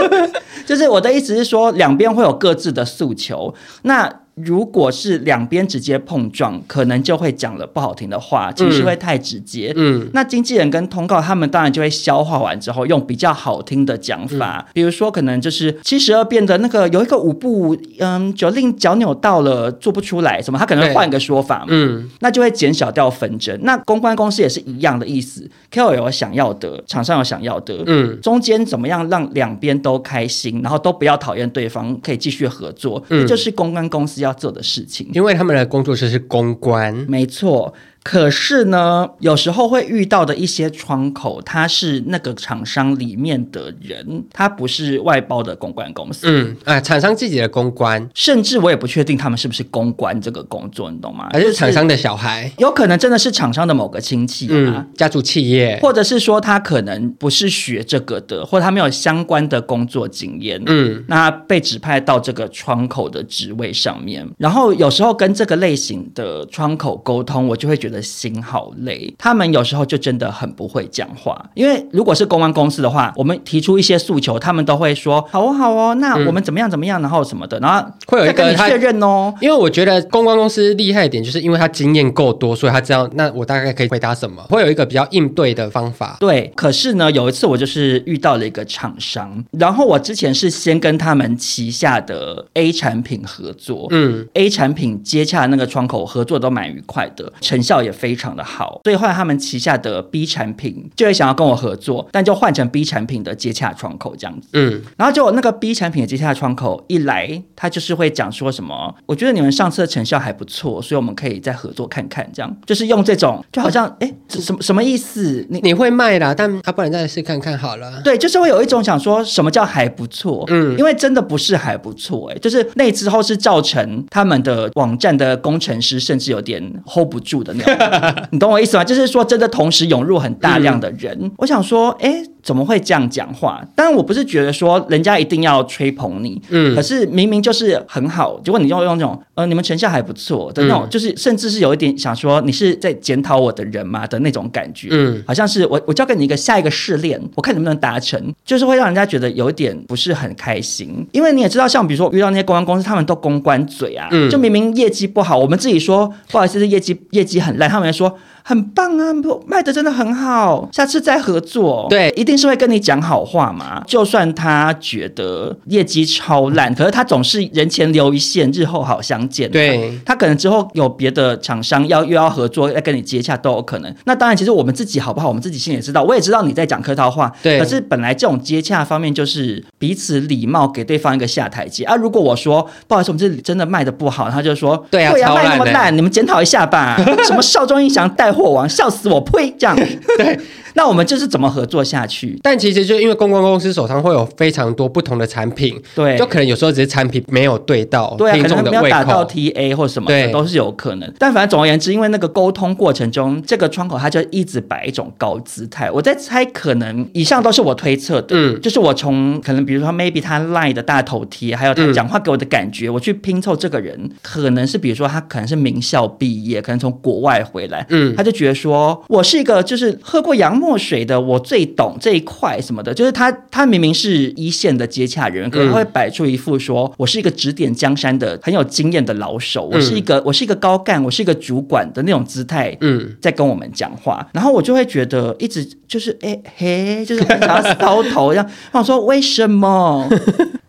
[0.65, 3.53] 就是我的意思是说，两边会有各自的诉求。
[3.81, 4.09] 那
[4.43, 9.71] 如果是两边直接碰撞，可能就会讲了不好听的话，情绪会太直接。
[9.75, 21.67] 嗯，那经纪人跟通告他们当然就会消化完之后，用比较好听的讲法，嗯、比如说可能就是七十二变的那个有一个舞步，嗯，就令脚扭到了做不出来，什么他可能会换一个说法嘛。
[21.69, 23.57] 嗯，那就会减小掉纷争。
[23.63, 37.73] 那公关公司也是一样的意思，KOL 有想要的，厂商有想要的，嗯，中间怎么样让两边都开心，然后都不要讨厌对方，可以继续合作，嗯，就是公关公司要做的事情，因为他们的工作室是公关，没错。
[38.03, 46.25] 可是呢，有时候会遇到的一些窗口，他是那个厂商里面的人，他不是外包的公关公司。
[46.27, 51.29] 嗯，啊，厂商自己的公关，甚至我也不确定他们是不是公关这个工作，你懂吗？
[51.31, 52.51] 还是厂商的小孩？
[52.57, 60.59] 有可能真的是厂商的某个亲戚啊，嗯，家族企业，或者是说他可能不是学这个的，或者他没有相关的工作经验。
[60.65, 67.90] 嗯，那被指派到这个窗口的职位上面，然后有时候跟这个类型的窗口沟通，我就会觉得。
[67.91, 71.49] 的心好累，他们有时候就真的很不会讲话。
[71.53, 79.33] 因为如果是公关公司的话，我们提出一些诉求，他们都会说好哦好哦，那我们怎么样怎么样，然后什么的，然后会有一个确认哦。
[79.41, 86.15] 因为我觉得公关公司厉害一点，就是因为他经验够多，所以他知道那我大概可以回答什么，会有一个比较应对的方法。
[86.21, 97.80] 对，可是呢，有一次我就是遇到了一个厂商，然后我之前是先跟他们旗下的 A 产品合作，嗯，A 产品接洽那个窗口合作都蛮愉快的，成效。
[97.81, 104.49] 也非常的好，所以后来他们旗下的 B 产品就会想要跟我合作，但就换成 B 产品的接洽窗口这样子。
[104.53, 115.45] 嗯，然后就那个 B 产品的接洽窗口一来，他就是会讲说什么，我觉得你们上次的成效还不错，所以我们可以再合作看看，这样就是用这种就好像哎、哦，什么什么意思？
[115.49, 118.01] 你你会卖啦，但他、啊、不然再试看看好了。
[118.03, 120.43] 对，就是会有一种想说什么叫还不错？
[120.49, 127.70] 嗯，因为真的不是还不错、欸，哎，就是那之后是造成他们的网站的工程师甚至有点 hold 不住的那种。
[128.31, 128.83] 你懂我意思吗？
[128.83, 132.23] 就是说，真的同时涌入很大量的人，嗯、我想说，哎。
[132.43, 133.63] 怎么会这样讲话？
[133.75, 158.19] 当然，我不是觉得说人家一定要吹捧你，嗯，可是明明就是很好，结果你就用这种呃，你们成效还不错的那种，嗯、就是甚至是有一点想说你是在检讨我的人嘛的那种感觉，嗯，好像是我我交给你一个下一个试炼，我看能不能达成，就是会让人家觉得有一点不是很开心，因为你也知道，像比如说遇到那些公关公司，他们都公关嘴啊，嗯，就明明业绩不好，我们自己说不好意思，是业绩业绩很来，他们来说。
[158.43, 159.11] 很棒啊，
[159.45, 161.87] 卖的真的很好，下次再合作。
[161.89, 163.83] 对，一定是会跟你讲好话嘛。
[163.87, 169.49] 就算他觉得业绩超烂，可是他总是人前留一线，日后好相见。
[169.49, 173.93] 对，他可能之后有别的厂商要又要合作，要跟你接洽都有可能。
[174.05, 176.03] 那当然，其实我们自己好不好，我们自己心里也知道。
[176.03, 177.59] 我也知道你在讲客套话，对。
[177.59, 181.95] 可是本来这种接洽方面就是彼此礼貌，给对方一个下台阶啊。
[181.95, 186.97] 如果我说不好意思，我们这里真的卖的不好，他就说对啊，对啊，卖那么烂，你们检讨一下吧。
[187.25, 189.19] 什么少中印象带货王，笑死我！
[189.21, 189.53] 呸！
[189.57, 189.75] 这样
[190.17, 190.39] 对。
[190.73, 192.39] 那我们就是怎么合作下去？
[192.41, 201.13] 但其实就因为公关公司手上会有非常多不同的产品，对，就可能有时候只是产品没有对到对、啊，听众的胃口，没有打到 TA 或什么的，对，都是有可能。
[201.19, 205.91] 但反正总而言之，因为那个沟通过程中，这个窗口他就一直摆一种高姿态。
[205.91, 221.41] 我在猜，可能以上都是我推测的，嗯，就是我从可能比如说 maybe 他 line 的大头贴，还有他讲话给我的感觉，嗯、我去拼凑这个人，可能是比如说他可能是名校毕业，可能从国外回来，嗯，他就觉得说我是一个就是喝过洋墨水的我。
[221.51, 240.07] 最懂这一块什么的，就是他，他明明是一线的接洽人，可能会摆出一副说我是一个指点江山的很有经验的老手，我是一个我是一个高干，我是一个主管的那种姿态，嗯，在跟我们讲话，然后我就会觉得一直就是哎嘿，就是想要搔头一样，我说为什么？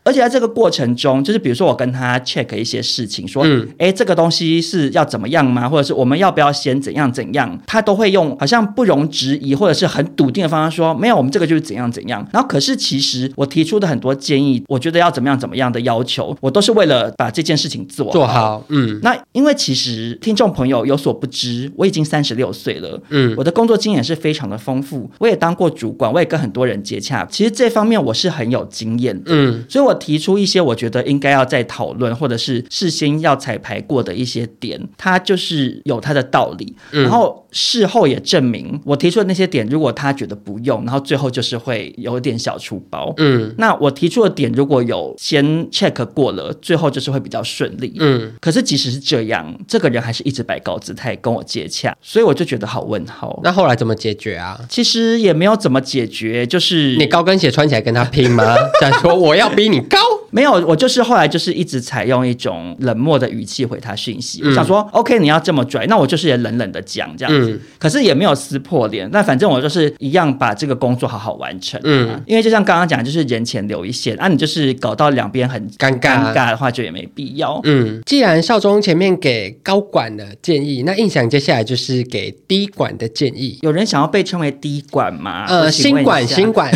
[0.05, 5.69] 而且在这个过程中，就是比如说我跟他 check 一些事情，说，嗯，哎，这个东西是要怎么样吗？
[5.69, 7.57] 或者是我们要不要先怎样怎样？
[7.67, 12.27] 他都会用好像不容置疑或者是很笃定的方式说，没有，我们这个就是怎样怎样。
[12.33, 18.13] 然后可是其实我提出的很多建议，我觉得要怎么样怎么样的要求，我都是为了把这件事情做好。
[18.13, 18.99] 做好，嗯。
[19.03, 29.92] 那因为其实听众朋友有所不知，我已经三十六岁了，嗯，我的工作经验是非常的丰富，我也当过主管，我也跟很多人接洽，其实这方面我是很有经验的，嗯，所以我。
[29.95, 36.75] 提出一些我觉得应该要再讨论，或者是事先要彩排过的一些点，它就是有它的道理。
[36.91, 43.13] 然后事后也证明，我提出的那些点，如果他觉得不用，然后最后就是会有点小出包。
[43.19, 47.95] 嗯，那我提出的点如果有先 check 过了，最后就是会比较顺利。
[48.01, 53.39] 嗯，可是即使是这样，这个人还是一直摆高姿态跟我接洽，所以我就觉得好问号。
[53.45, 54.59] 那后来怎么解决啊？
[54.69, 58.57] 其实也没有怎么解决，就是你高跟鞋穿起来跟他拼吗？
[58.81, 59.99] 想说我要比你高？
[60.33, 64.41] 没有，我就是后来就是一直采用一种冷漠的语气回他讯息。
[64.43, 67.53] 嗯、我想说，OK，你要这么拽，那我就是也冷冷的讲这样子。
[67.53, 71.79] 嗯、可是也没有撕破脸，那反正我就是一样把这个工作好好完成。
[71.85, 77.61] 嗯，因为就像刚刚讲，就是人前留一线，啊，你就是搞到两边很尴尬尴尬的话，就也没必要。
[77.65, 83.59] 嗯，既然少中前面给高管的建议，那印象接下来就是给低管的建议。
[83.61, 85.45] 有人想要被称为低管吗？
[85.49, 86.73] 呃，新管，新管，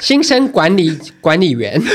[0.00, 1.80] 新生管理管理员。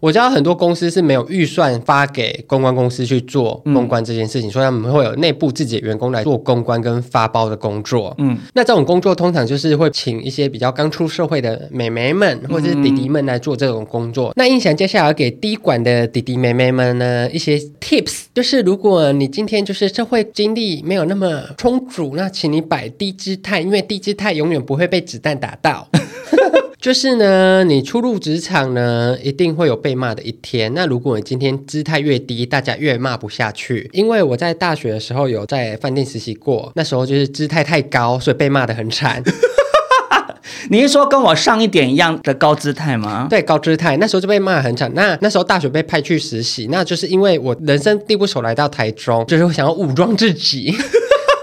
[0.00, 8.14] 我知道很多公司是没有预算发给公关公司去做公关这件事情，嗯、所以他们会有内部自己的员工来做公关跟发包的工作。
[8.18, 14.30] 嗯，那这种工作通常就是会请一些比较刚出社会的美眉们或者是弟弟们来做这种工作。
[14.30, 25.88] 嗯、那印翔接下来要给低管的弟弟妹妹们呢一些 tips，就是如果你今天就是社会经历没有那么充足，那请你摆低姿态，因为低姿态永远不会被子弹打到。
[26.80, 30.72] 就是呢，你初入职场呢，一定会有被骂的一天。
[30.72, 33.90] 那如果你今天姿态越低，大家越骂不下去。
[33.92, 39.22] 因为我在大学的时候有在饭店实习过，那时候就是姿态太高，所以被骂得很惨。
[40.70, 43.26] 你是说跟我上一点一样的高姿态吗？
[43.28, 44.90] 对，高姿态，那时候就被骂得很惨。
[44.94, 50.74] 那那时候大学被派去实习，那就是因为我人生地不熟来到台中，就是我想要武装自己。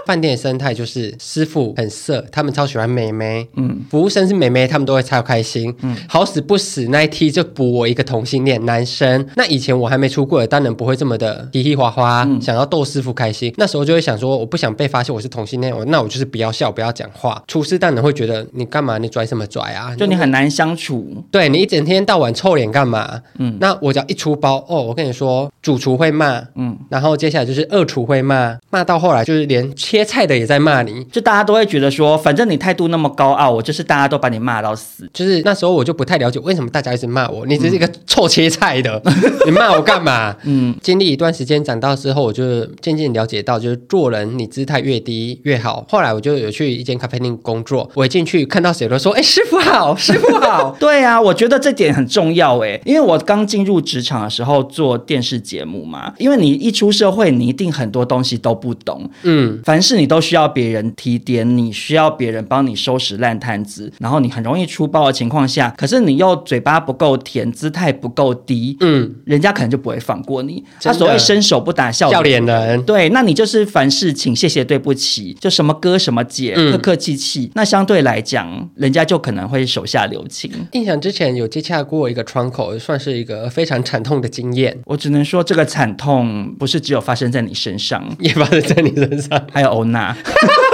[0.08, 9.28] 饭店的生态就是师傅很色，他们超喜欢美眉，嗯，服务生是美眉，他们都会超开心，嗯，好死不死那一梯就补我一个同性恋男生。
[9.36, 13.52] 那以前我还没出柜，当然不会这么的嘻嘻哈哈，嗯、想要逗师傅开心。
[13.58, 17.42] 那时候就会想说，我不想被发现我是同性恋，我那我就是不要笑，不要讲话。
[17.46, 19.94] 厨师当然会觉得你干嘛，你拽什么拽啊？
[19.94, 23.20] 就你很难相处，对你一整天到晚臭脸干嘛？
[23.38, 29.97] 嗯，那我只要一出包，哦，我跟你说，主厨会骂，嗯，然后接下来就是二厨会骂，骂到后来就是连切。
[29.98, 35.08] 切菜的也在骂你，就大家都会觉得说，反正你态度那么高傲，我就是大家都把你骂到死。
[35.12, 39.14] 就是那时候我就不太了解为什么大家一直骂我，你只是一个臭切菜的，嗯、
[39.46, 40.36] 你骂我干嘛？
[40.44, 45.84] 嗯，经历一段时间长大之后，我就渐渐了解到，就是做人你姿态越低越好。
[45.88, 50.76] 后来我就有去一间咖啡店工作，我一进去看到谁都说，哎，师傅好， 师傅好。
[50.78, 59.98] 对啊，我觉得这点很重要哎，因为我刚进入职场的时候做电视节目嘛，因为你一出社会，你一定很多东西都不懂，嗯，凡是。
[59.98, 70.62] 你都需要别人提点，你需要别人帮你收拾烂摊子，然后你很容易出包的情况下，可是你又嘴巴不够甜，姿态不够低，嗯，人家可能就不会放过你。
[70.80, 80.48] 他所谓伸手不打笑脸人，对，那你就是凡事请谢谢对不起，就什么哥什么姐，客客气气，那相对来讲，人家就可能会手下留情。
[80.74, 84.78] 印象之前有接洽过一个窗口，算是一个非常惨痛的经验。
[84.84, 89.77] 我只能说，这个惨痛不是只有发生在你身上，也发生在你身上，还有。
[89.78, 90.12] 欧娜，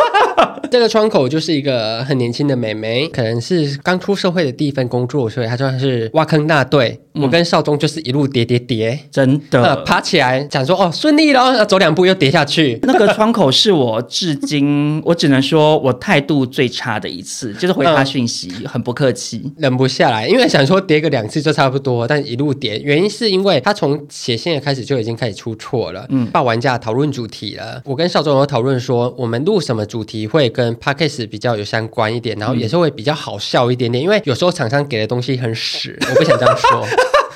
[0.70, 7.00] 这个窗口就是一个很年轻的美眉，可能是刚出社会的第一份工作，所以她算是挖坑大队。
[7.14, 12.76] 我跟少宗就是一路跌跌跌，真的、呃、爬起来，讲说哦顺利了，走两步又跌下去。
[12.82, 26.04] 那个窗口是我至今 我只能说我态度最差的一次，就是回他讯息、嗯、很不客气，忍不下来，因为想说跌个两次就差不多，但一路跌，原因是因为他从写信的开始就已经开始出错了。
[26.08, 36.84] 嗯，报完价讨论主题了，我跟少宗有讨论说，我们录什么主题会跟 p a c k a g e 比较有相关一点，然后也是会比较好笑一点点，因为有时候厂商给的东西很屎，我不想这样说。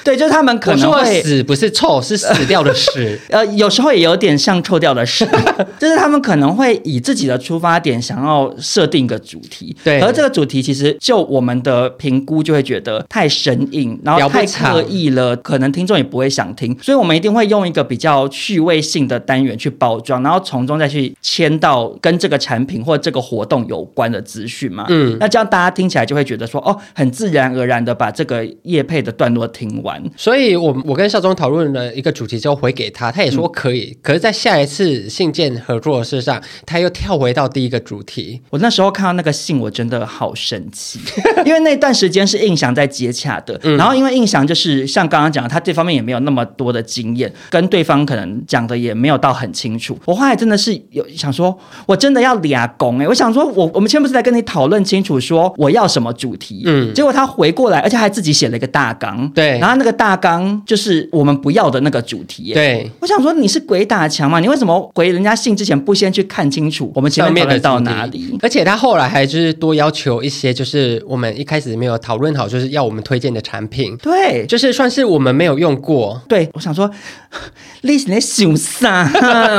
[0.08, 3.20] 对，就是他们可能会死，不是臭，是死掉的屎。
[3.28, 5.28] 呃，有时候也有点像臭掉的屎。
[5.78, 9.76] 就是他们可能会以自己的出发点，想要设定一个主题。
[9.84, 16.74] 对，而这个主题其实就我们的评估，就会觉得太神隐，然后太刻意了，可能听众也不会想听。
[16.80, 24.86] 所以我们一定会用一个比较趣味性的单元去包装，然后从中再去签到跟这个产品或这个活动有关的资讯嘛。
[24.88, 29.97] 嗯，那这样大家听起来就会觉得说，哦，很自然而然的把这个业配的段落听完。
[30.16, 33.90] 所以我，我我跟少中讨论了一个主题之后回给他，他也说可以。
[33.90, 38.40] 嗯、可是，在下一次信件合作的事上，他又跳回到第一个主题。
[38.50, 41.00] 我那时候看到那个信，我真的好生气，
[41.46, 49.98] 因为那段时间是印象在接洽的，嗯、然后因为印象就是像刚刚讲的，他这方面也没有那么多的经验，跟对方可能讲的也没有到很清楚。
[50.04, 53.08] 我后来真的是有想说，我真的要俩攻哎！
[53.08, 59.77] 我想说我，我我们前不是在跟你讨论清楚说我要什么主题，嗯，结果他回过来，而且还自己写了一个大纲，对，然后。
[59.78, 62.54] 那个大纲就是我们不要的那个主题耶。
[62.54, 64.40] 对，我想说你是鬼打墙嘛？
[64.40, 68.36] 你为什么回人家信之前不先去看清楚我们前面讨论到哪里？
[68.42, 73.96] 而且他后来还就是多要求一些，就是我们一开始没有讨论好，就是要我们推荐的产品。
[73.98, 76.20] 对，就是算是我们没有用过。
[76.28, 76.90] 对，我想说，
[77.82, 79.08] 你是在想啥？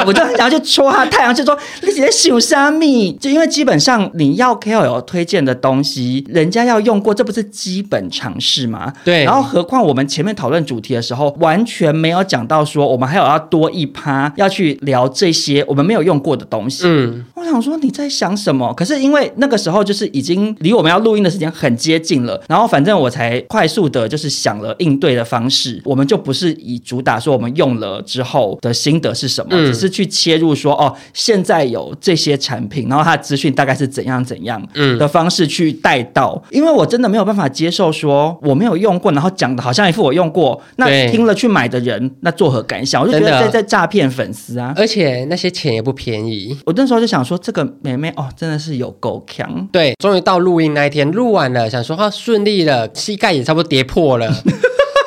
[0.06, 3.12] 我就然后就戳他太阳，就说你是在想啥咪？
[3.14, 8.94] 就因为基本上你要 KOL 推荐的东西，人家要用过，这不是基本常识吗？
[9.04, 9.24] 对。
[9.24, 16.84] 然后何况我们前面讨论主题的时候，完全没有讲到说我们还有要多一趴要去聊这些我们没有用过的东西。
[16.86, 18.74] 嗯，我想说你在想什么？
[18.74, 34.62] 可是因为那个时候就是已经离我们要录音的时间很接近了，然后反正我才快速的就是想了应对的方式，我们就不是以主打说我们用了之后的心得是什么，只是去切入说哦，现在有这些产品，然后它的资讯大概是怎样怎样
[34.98, 43.02] 的方式去带到，因为我真的没有办法接受说我没有用过，然后讲的好像一副我用过，那听了去买的人那作何感想？
[43.02, 46.58] 我就觉得在在诈骗粉丝啊，而且那些钱也不便宜。
[46.66, 49.68] 我那时候就想说，这个妹妹哦，真的是有够强。
[49.72, 54.34] 对，终于到录音那一天，录完了，想说话顺利了，膝盖也差不多跌破了。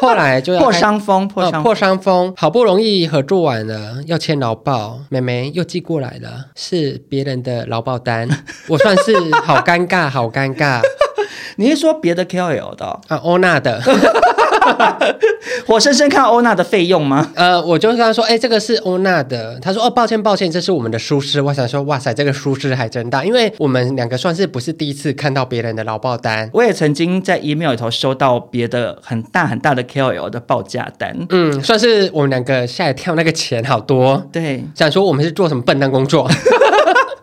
[0.01, 8.29] 后来就要破伤风，破伤、哦、破伤风，好不容易合作完了，要签劳报，妹妹又寄过来了，是别人的劳报单，
[8.67, 9.15] 我算是
[9.45, 10.81] 好尴尬，好尴尬。
[11.57, 13.17] 你是说别的 KOL 的啊？
[13.19, 13.81] 欧娜的。
[15.67, 17.31] 活生生看欧娜的费用吗？
[17.35, 19.59] 呃，我就跟他说，哎、欸，这个是欧娜的。
[19.61, 21.41] 他说，哦，抱歉，抱歉，这是我们的舒适。
[21.41, 26.49] 我想说，哇塞，这个舒适还真大，因为我们两个算是不是第一次看到别人的劳报单。
[26.53, 31.17] 我也曾经在 email 里头收到别的很大很大的 KOL 的报价单。
[31.31, 34.23] 嗯，算是我们两个吓一跳，那个钱好多。
[34.33, 36.29] 对，想说我们是做什么笨蛋工作。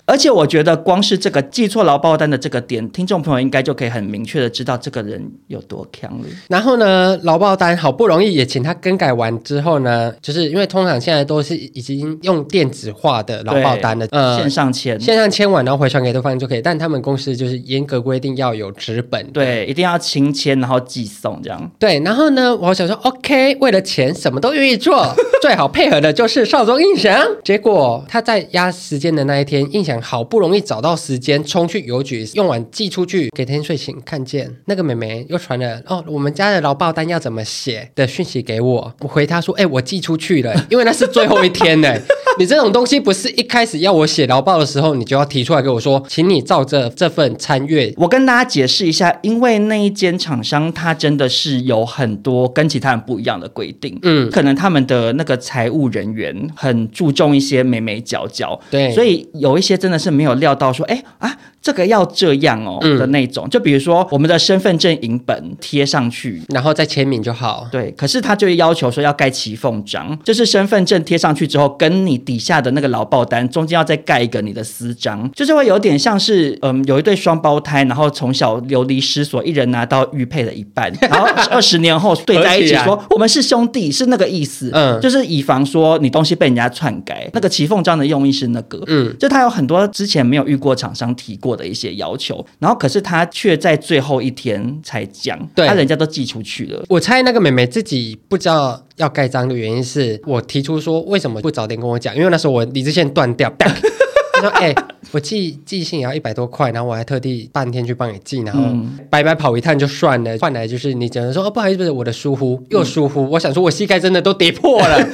[0.10, 6.26] 而且我觉得，光是这个记错劳报单的这个点，听众朋友应该就可以很明确的知道这个人有多强了。
[6.48, 16.62] 然后呢，劳报单好不容易也请他更改完之后呢，就是因为通常现在都是已经用电子化的劳报单了，呃，线上签，线上签完然后回传给对方就可以。
[16.62, 21.72] 但他们公司就是严格规定要有纸本，对，一定要亲签然后寄送这样。
[21.78, 27.24] 对，然后呢，我想说，OK，为了钱什么都愿意做， 最好配合的就是少宗印象。
[27.44, 30.10] 结果他在压时间的那一天，印象。
[30.10, 41.94] 好不容易找到时间冲去邮局，用完寄出去给天睡醒，看见那个妹妹又传了哦，我们家的劳报单要怎么写的讯息给我，我回她说，哎、欸，我寄出去了， 因为那是最后一天呢。
[42.38, 47.94] 你这种东西不是一开始要我写劳报的时候，你就要提出来给我说，请你照着这份参阅。
[47.98, 61.36] 我跟大家解释一下，因为那一间厂商他真的是有很多跟其他人不一样的规定，嗯，可能他们的那个财务人员很注重一些美眉角角，对，所以有一些真的是没有料到说，哎啊。
[61.62, 67.68] 这个要这样哦的那种，嗯、就比如说我们的身份证影本贴上去，然后再签名就好。
[67.70, 84.72] 对，可是他就要求说要盖骑缝章，就是身份证贴上去之后，跟你底下的那个劳报单中间要再盖一个你的私章，就是会有点像是嗯，有一对双胞胎，然后从小流离失所，一人拿到玉佩的一半，然后 二十年后对在一起说我们是兄弟，是那个意思。
[84.74, 88.82] 嗯，就是以防说你东西被人家篡改，那个骑缝章的用意是那个。
[88.88, 91.50] 嗯，就他有很多之前没有遇过厂商提过。
[91.60, 96.82] 的一些要求，然后可是他却在最后一天才讲，对，他人家都寄出去了。
[96.88, 102.16] 我猜那个妹妹自己不知道要盖章的原因是我提出说，为什么不早点跟我讲？
[102.16, 104.76] 因为那时候我理智线断掉， 他说：“哎、欸，
[105.12, 108.64] 我寄寄信也要一百多块，然后我还特地半天去帮你寄，然后
[109.10, 113.24] 白白跑一趟就算了，换来就是你只能说哦，不好意思，我的疏忽，又疏忽。
[113.24, 115.06] 嗯、我想说，我膝盖真的都跌破了。”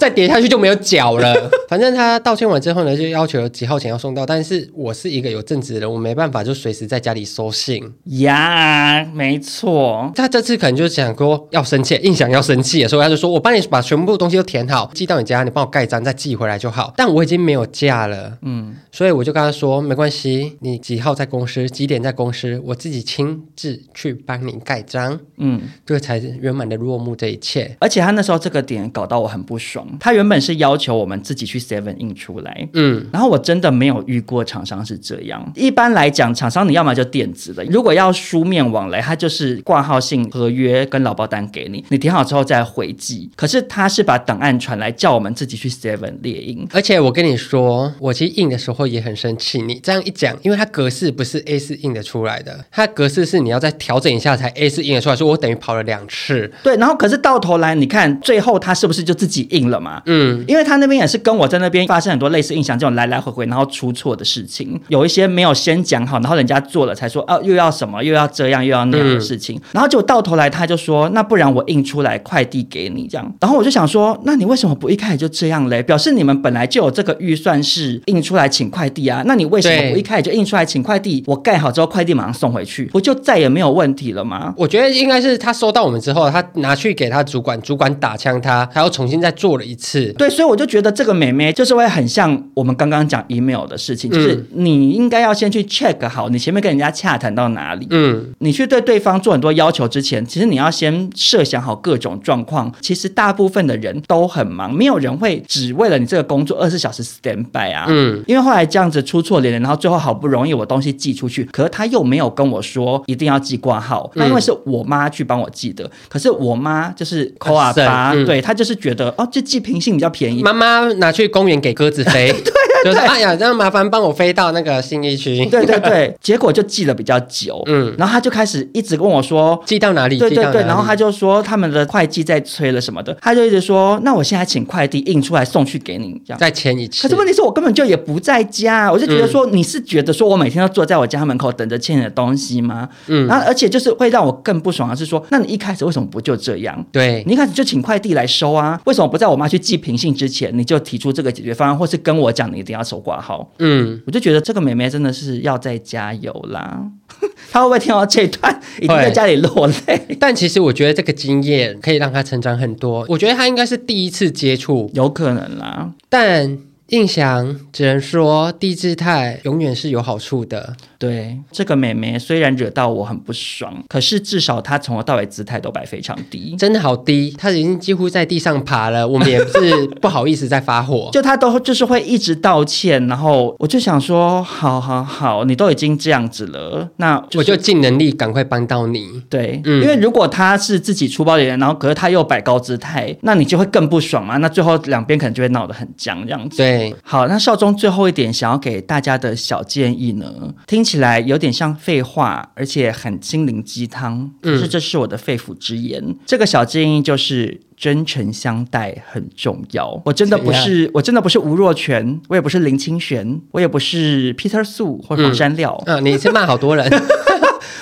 [0.00, 1.50] 再跌下去就没有脚了。
[1.68, 4.24] 反正他道歉完之后呢，就要求几号前要送到。
[4.24, 7.92] 但是我是一个有正职的人，我没办法就随时在家里收信。
[8.04, 10.10] 呀，没错。
[10.16, 27.76] 他这次可能就是想说要生气，硬想要生气，所以他就说：“我帮你把全部东西都填好，寄到你家，你帮我盖章，再寄回来就好。”但我已经没有假了，嗯，所以我就跟他说：“没关系，你几号在公司，几点在公司，我自己亲自去帮你盖章。”嗯，这个才圆满的落幕这一切。
[27.80, 29.86] 而且他那时候这个点搞到我很不爽。
[29.98, 35.50] 他原本是要求我们自己去 Seven 印出来，嗯，然后我真的没有遇过厂商是这样。
[35.56, 43.30] 一般来讲，厂商你要么就电子的，如果要书面往来，他就是挂号信合约跟劳保单给你，你填好之后再回寄。
[43.34, 46.66] 可是他是把档案传来，叫我们自己去 Seven 列印。
[46.72, 49.60] 而且我跟你说，我其实印的时候也很生气。
[49.62, 56.52] 你这样一讲，因为它格式不是 A 四印的出来的，它格式是你要再调整一下才 A 四印的出来，所以我等于跑了两次。
[56.62, 59.79] 对，然后可是到头来，你看最后他是不是就自己印了？
[59.80, 60.02] 了嘛。
[60.06, 75.82] 嗯，因为他那边也是跟我在那边发生很多类似印象这种来来回回，然后出错的事情，有一些没有先讲好，然后人家做了才说哦，又要什么，又要这样，又要那样的事情，嗯、然后就到头来他就说，那不然我印出来快递给你这样，然后我就想说，那你为什么不一开始就这样嘞？
[75.82, 81.22] 表示你们本来就有这个预算是印出来请快递啊，那你为什么不一开始就印出来请快递？
[81.26, 84.52] 我盖好之后快递马上送回去，不就再也没有问题了吗？
[84.56, 90.12] 我觉得应该是他收到我们之后，他拿去给他主管，主管打枪他，他又重新再做了一次。
[90.18, 102.72] 对，所以我就觉得这个美眉就是会很像我们刚刚讲 email 的事情，就是你应该要先去 check 好你前面跟人家洽谈到哪里，嗯，你去对对方做很多要求之前，其实你要先设想好各种状况。
[102.80, 122.52] 其实大部分的人都很忙，没有人会只为了你这个工作二十四小时 stand by 啊，嗯，因为后来这样子出错连连，然后最后好不容易我东西寄出去，可是他又没有跟我说一定要寄挂号，那因为是我妈去帮我寄的，可是我妈就是抠啊巴，对，她就是觉得哦，这寄平信比较便宜，妈妈拿去公园给鸽子飞， 对，
[122.84, 136.38] 就是哎呀，这样麻烦帮我飞到那个新一区，对对对，结果就寄了比较久，嗯，然后他就开始一直跟我说寄到哪里，对对对，然后他就说他们的会计在催了什么的，他就一直说那我现在请快递印出来送去给你，这样。
[136.38, 137.02] 再签一次。
[137.02, 142.88] 可是问题是我根本就也不在家，我就觉得说你是觉得说我每天都坐在我家门口等着签你的东西吗？
[143.08, 146.84] 嗯，然后而且就是会让我更不爽的是说，那你一开始为什么不就这样？
[146.90, 153.52] 对，你一开始就请快递来收啊，为什么不在我妈去寄平信之前你就提出这个解决方案，或是跟我讲你一定要收挂号？
[153.58, 156.80] 嗯，我就觉得这个妹妹真的是要再加油啦。
[157.50, 160.00] 她会不会听到这一段，一定在家里落泪？
[160.20, 163.04] 但其实我觉得这个经验可以让她成长很多。
[163.08, 165.92] 我觉得她应该是第一次接触，有可能啦。
[166.08, 166.56] 但
[166.88, 170.76] 印象只能说，低姿态永远是有好处的。
[171.00, 179.08] 对，这个妹妹虽然惹到我很不爽，可是至少她从头到尾姿态都摆非常低，真的好低，她已经几乎在地上爬了。
[179.08, 189.22] 我们也是不好意思再发火， 就她都就是会一直道歉，然后我就想说，好好好，你都已经这样子了，那、就是、我就尽能力赶快帮到你。
[189.30, 194.36] 对，嗯、因为如果她是自己出包的人，然后可是她又摆高姿态，那你就会更不爽嘛。
[194.36, 196.58] 那最后两边可能就会闹得很僵这样子。
[196.58, 200.30] 对，好，那少中最后一点想要给大家的小建议呢，
[200.66, 204.28] 听起来有点像废话，而且很心灵鸡汤。
[204.42, 206.02] 可是这是我的肺腑之言。
[206.04, 210.02] 嗯、这个小建议就是真诚相待很重要。
[210.04, 215.80] 我真的不是，样我真的不是吴若权，我也不是林清玄，我也不是 Peter Su 或黄山料。
[215.86, 216.90] 嗯，你先骂好多人。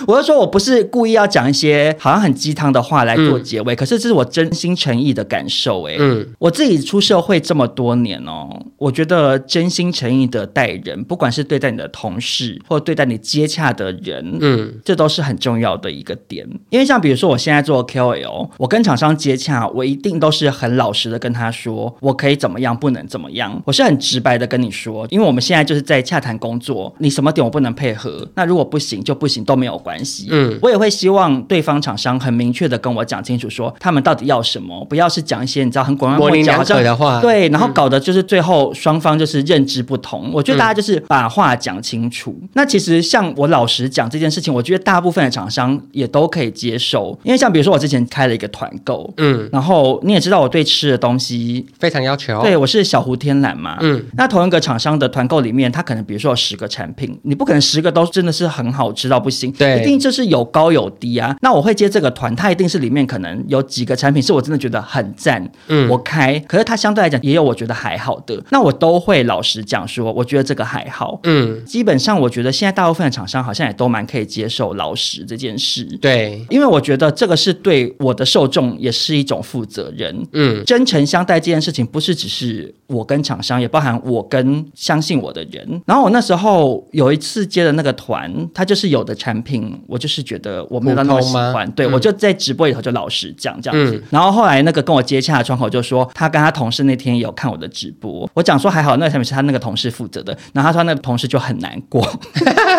[0.07, 5.83] 我就说，我不是故意要讲一些好像很鸡汤的话来做结尾，嗯、可是这是我真心诚意的感受。
[5.89, 16.47] 哎，嗯，我自己出社会这么多年哦，我觉得真心诚意的待人，不管是对待你的同事，或对待你接洽的人，嗯，这都是很重要的一个点。
[16.71, 30.29] 因为像比如说，我现在做 KOL，我跟厂商接洽，我一定都是很老实的跟他说，我可以怎么样，不能怎么样，我是很直白的跟你说，因为我们现在就是在洽谈工作，你什么点我不能配合，那如果不行就不行，都没有关系。
[30.31, 40.25] 嗯，我也会希望对方厂商很明确的跟我讲清楚，说他们到底要什么，不要是讲一些你知道很广模棱两可的话，对，然后搞得就是最后双方就是认知不同。
[40.27, 42.37] 嗯、我觉得大家就是把话讲清楚。
[42.43, 61.37] 嗯、那其实像我老实讲这件事情，我觉得大部分的厂商也都可以接受，因为像比如说我之前开了一个团购，嗯，然后你也知道我对吃的东西非常要求，对我是小胡天然嘛，嗯，那同一个厂商的团购里面，他可能比如说有十个产品，你不可能十个都真的是很好吃到不行，对，一定就是有高有低啊。
[61.41, 85.81] 那我会接这个团，它一定是里面可能有几个产品是我真的觉得很赞，嗯，我开，可是它相对来讲也有我觉得还好的，那我都会老实讲说，我觉得这个还好，嗯，基本上我觉得现在大部分的厂商好像也都蛮可以接受老实这件事，对，因为我觉得这个是对我的受众也是一种负责任，嗯，真诚相待这件事情不是只是我跟厂商，也包含我跟相信我的人。
[85.87, 93.97] 然后我那时候有一次接的那个团，它就是有的产品，我就是觉得我没有那么喜欢，对、嗯、我就在直播里头就老实讲这样子。
[93.97, 100.37] 嗯、然后后来那个跟我接洽的窗口就说，他跟他同事那天有看我的直播，我讲说还好，那个产品是他那个同事负责的。
[100.53, 102.03] 然后他说那个同事就很难过，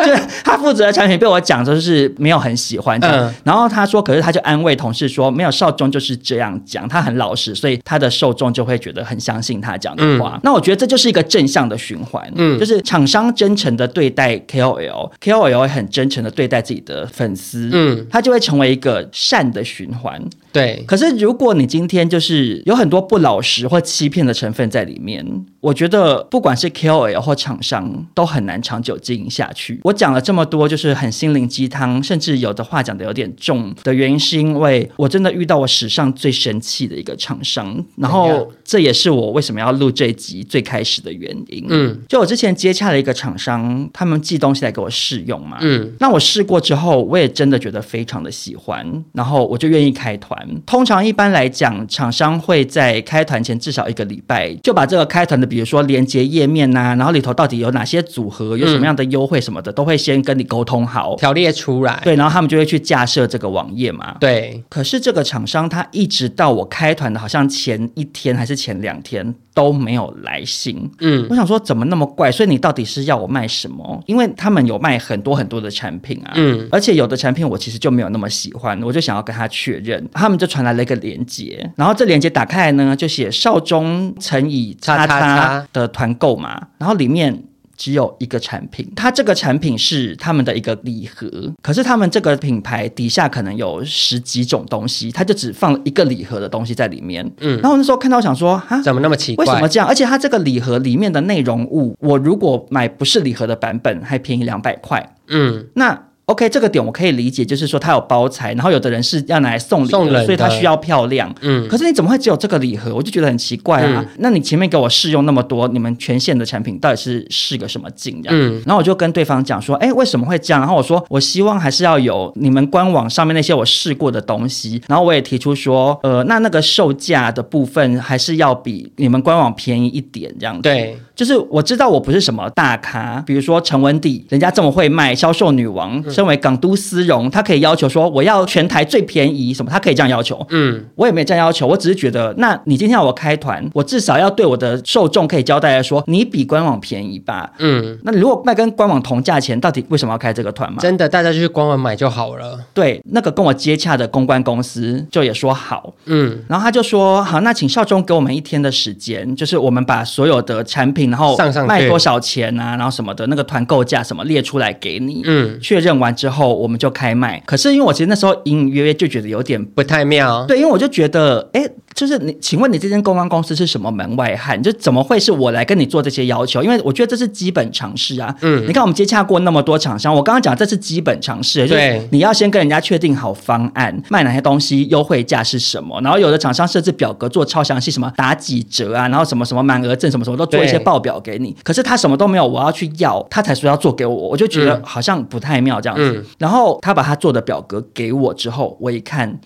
[0.05, 3.17] 就是他负责的产品被我讲就是没有很喜欢这样。
[3.17, 10.33] 嗯、然后他说，可是他就安慰同事说，没有少中就是这样讲，他很老实，所以他的受众就会觉得很相信他讲的话。
[10.35, 20.23] 嗯、那我觉得这就是一个正向的循环，嗯，就是厂商真诚的对待 KOL，KOL 会很真诚的对待自自己的粉丝，嗯，它就会成为一个善的循环。
[20.51, 25.25] 对，可是如果你今天就是有很多不老实或欺骗的成分在里面，
[25.61, 29.79] 我觉得不管是 KOL 或厂商都很难长久经营下去。
[29.83, 41.65] 我讲了这么多，就是很心灵鸡汤，甚至有的话讲的有点重的原因，是因为我真的遇到我史上最生气的一个厂商，然后这也是我为什么要录这一集最开始的原因。
[41.69, 50.35] 嗯，就我之前接洽了一个厂商，他们寄东西来给我试用嘛，嗯，那我试过之后，我也真的觉得非常的喜欢，然后我就愿意开团。
[50.65, 62.01] 通常一般来讲，厂商会在开团前至少一个礼拜就把这个开团的，比如说连接页面呐、啊，然后里头到底有哪些组合，有什么样的优惠什么的，嗯、都会先跟你沟通好，条列出来。
[62.03, 64.17] 对，然后他们就会去架设这个网页嘛。
[64.19, 64.63] 对。
[64.67, 70.89] 可是这个厂商他一直到我开团的，好像前一天还是前两天都没有来信。
[70.99, 72.31] 嗯，我想说怎么那么怪？
[72.31, 74.01] 所以你到底是要我卖什么？
[74.07, 76.31] 因为他们有卖很多很多的产品啊。
[76.39, 76.67] 嗯。
[76.71, 87.43] 而且有的产品我其实就没有那么喜欢，我就想要跟他确认，他们就传来了一个链接，然后这链接打开来呢，就写少中乘以叉叉的团购嘛，然后里面
[87.77, 91.29] 只有一个产品，它这个产品是他们的一个礼盒，
[91.61, 97.25] 可是他们这个品牌底下可能有十几种东西，它就只放了一个礼盒的东西在里面。
[97.39, 99.45] 嗯，然后那时候看到我想说啊，怎么那么奇怪？
[99.45, 99.87] 为什么这样？
[99.87, 105.15] 而且它这个礼盒里面的内容物，我如果买不是礼盒的版本，还便宜两百块。
[105.27, 106.08] 嗯，那。
[106.29, 111.33] OK，这个点我可以理解，就是说它有包材，然后有的人是要拿来送礼所以它需要漂亮。
[111.41, 112.93] 嗯，可是你怎么会只有这个礼盒？
[112.93, 114.05] 我就觉得很奇怪啊。
[114.07, 118.21] 嗯、那你前面给我试用那么多，你们全线的产品到底是试个什么劲？
[118.21, 118.39] 这样。
[118.39, 120.61] 嗯，然后我就跟对方讲说，哎，为什么会这样？
[120.61, 124.79] 然后我说，我希望还是要有你们官网上面那些我试过的东西。
[124.87, 130.61] 然后我也提出说，呃，那那个售价的部分还是要比你们官网便宜一点，这样子。
[130.61, 130.95] 对。
[131.19, 140.47] 就是我知道我不是什么大咖，比如说陈文迪，人家这么会卖，销售女王，身为港都丝绒，她可以要求说我要全台最便宜什么，她可以这样要求。
[140.49, 147.51] 嗯，我也没这样要求，我只是觉得，那你今天要我开团，我至少要对我的受众可以交代来说，你比官网便宜吧。
[147.57, 150.77] 嗯，那你如果卖跟官网同价钱，到底为什么要开这个团嘛？
[150.79, 152.57] 真的，大家就去官网买就好了。
[152.73, 155.93] 对，那个跟我接洽的公关公司就也说好。
[156.05, 161.89] 嗯，然后他就说好，那请少中给我们一天的时间，就是我们把所有的产品，然后上上卖。
[161.89, 162.75] 多少钱啊？
[162.75, 167.41] 然后什么的那个团购价什么列出来给你，嗯，确认完之后我们就开卖。
[167.45, 171.67] 可是因为我其实那时候隐隐约约就觉得有点不太妙，对，因为我就觉得，哎。
[171.95, 174.61] 就是你，请问你这间公关公司是什么门外汉？
[174.61, 176.63] 就怎么会是我来跟你做这些要求？
[176.63, 178.33] 因为我觉得这是基本常识啊。
[178.41, 185.99] 嗯，你看我们接洽过那么多厂商，我刚刚讲这是基本常识，就是你要先跟人家确定好方案，卖哪些东西，优惠价是什么。
[186.01, 191.55] 然后有的厂商设置表格做超详细，什么打几折啊，然后什么什么满额赠什么什么都做一些报表给你。
[191.63, 196.17] 可是他什么都没有，我要去要，他才说要做给我，我就觉得好像不太妙这样子。
[196.17, 199.39] 嗯，然后他把他做的表格给我之后，我一看。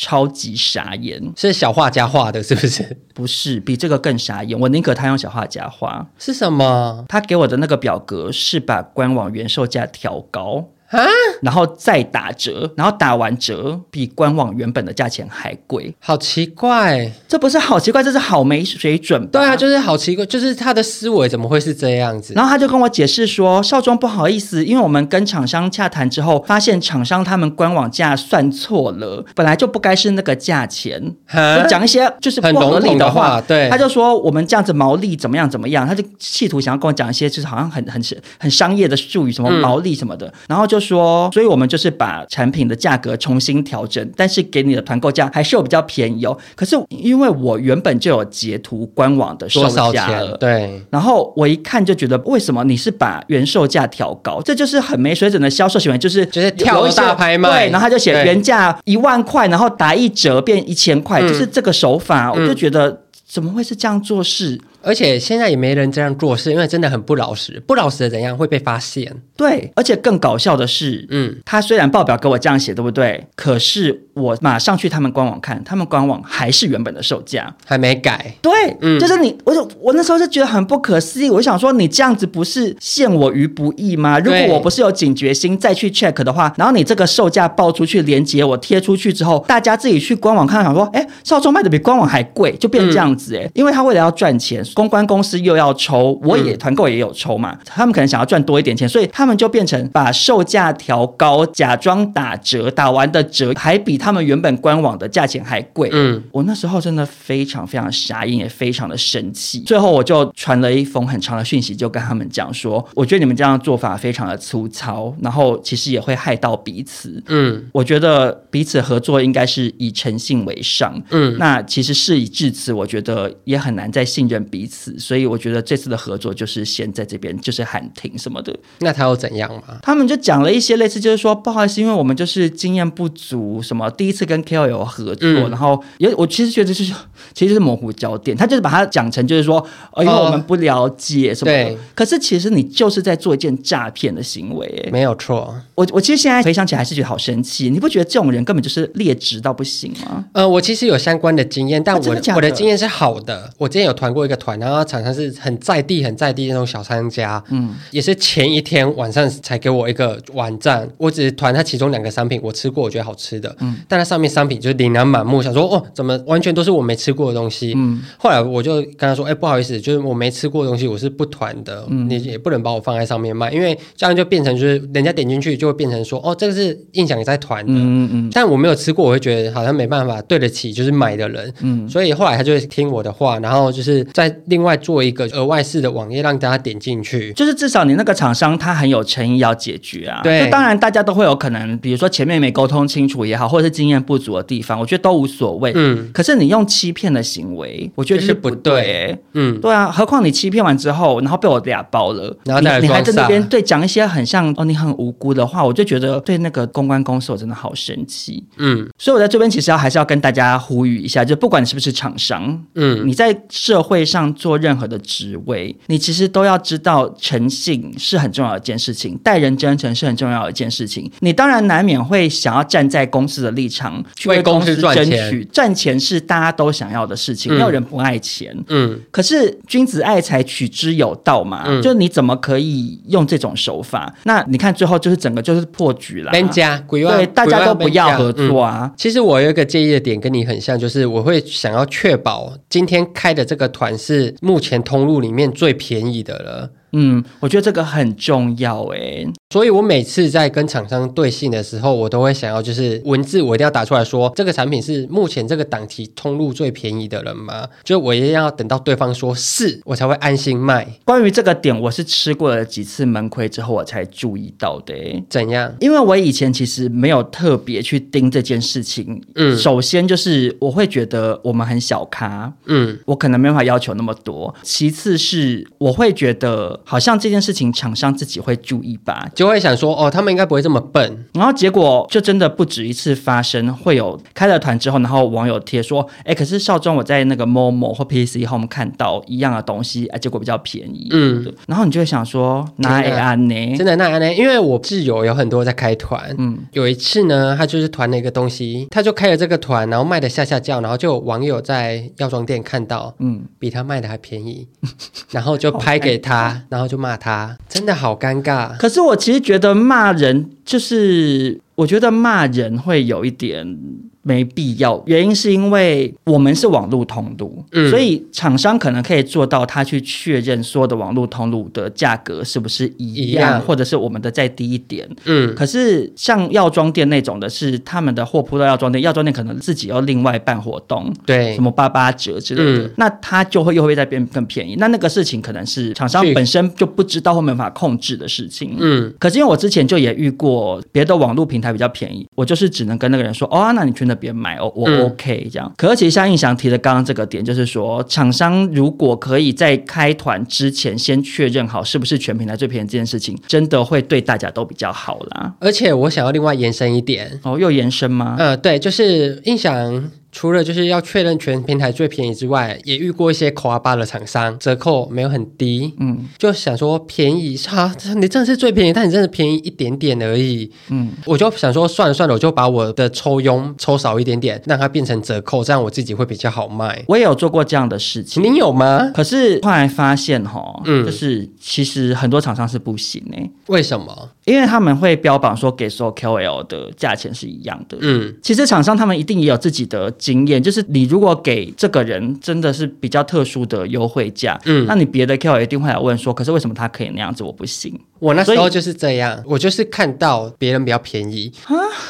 [0.00, 2.96] 超级傻眼，是小画家画的，是不是？
[3.12, 4.56] 不是，比这个更傻眼。
[4.60, 6.06] 我宁可他用小画家画。
[6.16, 7.04] 是什么？
[7.08, 10.66] 他给我的那个表格是把官网原售价调高。
[10.88, 11.06] 啊，
[11.42, 19.26] 然后再打折，然后打完折比官网原本的价钱还贵，好奇怪，这不是好奇怪，这是好没水准？
[19.28, 22.32] 对啊，就是好奇怪，就是他的思维怎么会是这样子？
[22.32, 30.98] 然后他就跟我解释说，少庄不好意思，因为我们跟厂商洽谈之后，发现厂商他们官网价算错了，本来就不该是那个价钱，
[31.30, 33.28] 就讲一些就是不合理的话。
[33.28, 38.02] 的话对，他就说我们这样子毛利怎么样怎么样，他就企图想要跟我讲一些就是好像很很
[38.40, 40.77] 很商业的术语，什么毛利什么的，嗯、然后就。
[40.78, 46.36] 说，所以我们就是把产品的价格重新调整，但是给你的团购价还是有比较便宜哦。
[46.54, 54.40] 可是因为我原本就有截图官网的售价了，对，然后我一看就觉得，为什么你是把原售价调高？
[54.42, 64.60] 这就是很没水准的销售行为，就是就是跳大拍卖，对，然后他就写原价一万块，然后打一折变一千块，就是这个手法，嗯、我就觉得怎么会是这样做事？
[64.80, 67.60] 而且现在也没人这样做事，因为真的很不老实。
[67.66, 69.12] 不老实的怎样会被发现？
[69.36, 73.26] 对，而且更搞笑的是，嗯，他虽然报表给我这样写，对不对？
[73.34, 78.34] 可是我马上去他们官网看，他们官网还是原本的售价，还没改。
[78.40, 81.28] 对，嗯，就是你，我就我那时候就觉得很不可思议。
[81.28, 84.18] 我想说，你这样子不是陷我于不义吗？
[84.20, 94.64] 如果我不是有警觉心再去 check 的话，然后你这个售价报出去，连接我贴出去之后，大家自己去官网看，想说，哎，少中卖的比官网还贵，就变这样子，哎，嗯，因为他为了要赚钱。
[94.74, 105.88] 公关公司又要抽，我也团购也有抽嘛，他们可能想要赚多一点钱，所以他们就变成把售价调高，假装打折，打完的折还比他们原本官网的价钱还贵。
[105.92, 109.60] 嗯，我那时候真的非常非常傻眼，也非常的生气。
[109.60, 117.22] 最后我就传了一封很长的讯息，就跟他们讲说，我觉得你们这样做法非常的粗糙，然后其实也会害到彼此。
[117.28, 121.00] 嗯，我觉得彼此合作应该是以诚信为上。
[121.10, 128.54] 嗯，那其实事已至此，我觉得也很难再信任彼此，所以我觉得这次的合作就是先在这边就是喊停什么的。
[128.80, 129.78] 那他又怎样吗？
[129.82, 136.92] 他们就讲了一些类似，就是说不好意思，因为我们就是经验不足，什么第一次跟 KOL 合作，嗯、然后也我其实觉得就是
[137.34, 145.54] 其实就是模糊焦点，他就是把它讲成就是说，呃，因为我们不了解什么可是其实你就是在做一件诈骗的行为，没有错。
[145.74, 150.24] 我我其实现在回想起来还是觉得好生气，你不觉得这种人根本就是劣质到不行吗？
[150.32, 153.52] 呃，我其实有相关的经验，但我、我的经验是好的。
[153.58, 221.10] 我之前有团过一个团，然后厂商是很在地、很在地那种小商家，嗯，也是前一天晚上才给我一个网站，我只是团他其中两个商品，我吃过，我觉得好吃的，嗯，但它上面商品就是琳琅满目，想说哦，怎么完全都是我没吃过的东西，嗯，后来我就跟他说，哎，不好意思，就是我没吃过的东西，我是不团的，嗯，你也不能把我放在上面卖，因为这样就变成就是人家点进去就会变成说，哦，这个是印象也在团的，嗯嗯，但我没有吃过，我会觉得好像没办法对得起就是买的人，嗯，所以后来他就会听我的话，然后就是再另外做一个额外式的网页让大家点进去，就是至少你那个厂商他很有诚意要解决啊，对，当然大家都会有可能，比如说前面没沟通清楚也好，或者是经验不足的地方，我觉得都无所谓，嗯，可是你用欺骗的行为，我觉得就是不对，欸，嗯，对啊，何况你欺骗完之后，然后被我俩包了，然后你，你还在那边对讲一些很像哦你很无辜的话，我就觉得对那个公关公司我真的好生气，嗯，所以我在这边其实要还是要跟大家呼吁一下，就不管你是不是厂商，嗯，你在社会上做任何的职位，你其实都要知道诚信是很重要的一件事情，待人真诚是很重要的一件事情。
[221.20, 234.12] 你当然难免会想要站在公司的立场去为公司争取，赚钱是大家都想要的事情，没有人不爱钱，嗯，可是君子爱财，取之有道嘛，嗯，就你怎么可以用这种手法？
[234.24, 238.80] 那你看最后就是整个就是破局了，人家对大家都不要合作啊。
[238.84, 246.70] 嗯，其实我有一个介意的点跟你很像，就是我会想要确保今天开的这个团是目前通路里面最便宜的了。
[246.92, 257.68] 嗯，我觉得这个很重要诶，所以我每次在跟厂商对信的时候，我都会想要就是文字我一定要打出来说，这个产品是目前这个档期通路最便宜的人吗？
[257.84, 260.86] 就我一定要等到对方说是，我才会安心卖。
[261.04, 264.94] 关于这个点，我是吃过了几次闷亏之后，我才注意到的。
[265.28, 265.74] 怎样？
[265.80, 269.22] 因为我以前其实没有特别去盯这件事情。
[269.34, 274.54] 嗯，首先就是我会觉得我们很小咖，嗯，我可能没办法要求那么多。
[274.62, 276.77] 其次是我会觉得。
[276.84, 281.24] 好像这件事情厂商自己会注意吧，就会想说哦，他们应该不会这么笨。
[281.34, 291.08] 然后结果就真的不止一次发生，会有开了团之后，然后网友贴说，哎，可是少中我在那个 Momo 或 PC Home 看到一样的东西，哎，结果比较便宜。
[291.12, 293.76] 嗯，然后你就会想说，哪安呢？
[293.76, 294.32] 真的那安呢？
[294.34, 304.66] 因为我挚友有很多在开团，嗯，有一次呢，他就是团了一个东西，他就开了这个团，然后卖的下下叫，然后就有网友在药妆店看到，嗯，比他卖的还便宜，
[305.30, 306.62] 然后就拍给他。
[306.68, 308.76] 然后就骂他，真的好尴尬。
[308.76, 313.78] 可是我其实觉得骂人，就是我觉得骂人会有一点。
[314.22, 325.54] 没必要，原因是因为我们是网络通路，嗯，所以厂商可能可以做到他去确认所有的网络通路的价格是不是一样，一样或者是我们的再低一点，嗯。
[325.54, 334.76] 可是像药妆店那种的是他们的货铺到药妆店，药妆店可能自己要另外办活动，对，什么八八折之类的，嗯，那他就会又会再变更便宜。
[334.78, 339.12] 那那个事情可能是厂商本身就不知道或没法控制的事情，嗯。
[339.18, 345.66] 可是因为我之前就也遇过别的网络平台比较便宜，我就是只能跟那个人说，哦，那你去那别买哦，我 OK 这样。
[345.66, 355.54] 嗯、可是其实像印翔提的刚刚这个点，就是说厂商如果可以在开团之前先确认好是不是全平台最便宜这件事情，真的会对大家都比较好啦。
[355.60, 358.36] 而且我想要另外延伸一点哦，又延伸吗？
[358.38, 360.10] 呃，对，就是印翔。
[360.38, 377.02] 除了就是要确认全平台最便宜之外，也遇过一些口阿巴的厂商，折扣没有很低，嗯，就想说便宜哈，你真的是最便宜，但你真的便宜一点点而已，嗯，我就想说算了算了，我就把我的抽佣抽少一点点，让它变成折扣，这样我自己会比较好卖。
[377.08, 379.10] 我也有做过这样的事情，你有吗？
[379.12, 384.30] 可是后来发现哈，嗯，就是其实很多厂商是不行哎、欸，为什么？
[384.44, 390.08] 因为他们会标榜说给所有 KOL 的价钱是一样的，嗯，其实厂商他们一定也有自己的。
[390.28, 397.98] 经验，就是你如果给这个人真的是比较特殊的优惠价，嗯，那你别的 KOL 一定会来问说，可是为什么他可以那样子，我不行。
[398.18, 401.52] 我那时候就是这样，我就是看到别人比较便宜，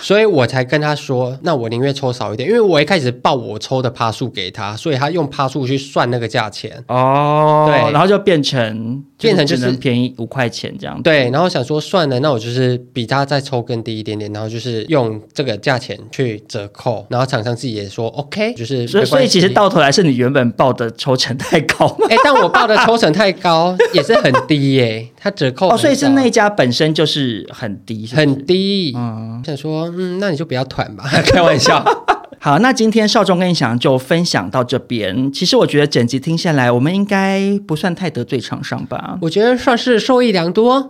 [0.01, 6.83] 所以我才跟他说，那我宁愿抽少一点，因为我一开始报我抽的趴数给他，所以他用趴数去算那个价钱。
[6.89, 11.01] 哦，对，然后就变成变成就是便宜五块钱这样。
[11.03, 25.95] 对，然后想说算了，那我就是比他再抽更低一点点，然后就是用这个价钱去折扣，然后厂商自己也说 OK，就是所以所以其实到头来是你原本报的抽成太高，哎，但我报的抽成太高也是很低耶，他折扣哦，所以。
[25.99, 28.93] 是那家本身就是很低是是，很低。
[28.97, 31.85] 嗯，想说，嗯，那你就不要团吧， 开玩笑。
[32.39, 35.33] 好，那今天少中跟你想就分享到这边。
[35.33, 39.19] 其实我觉得整集听下来，我们应该不算太得罪厂商吧？
[39.21, 40.89] 我觉得算是受益良多。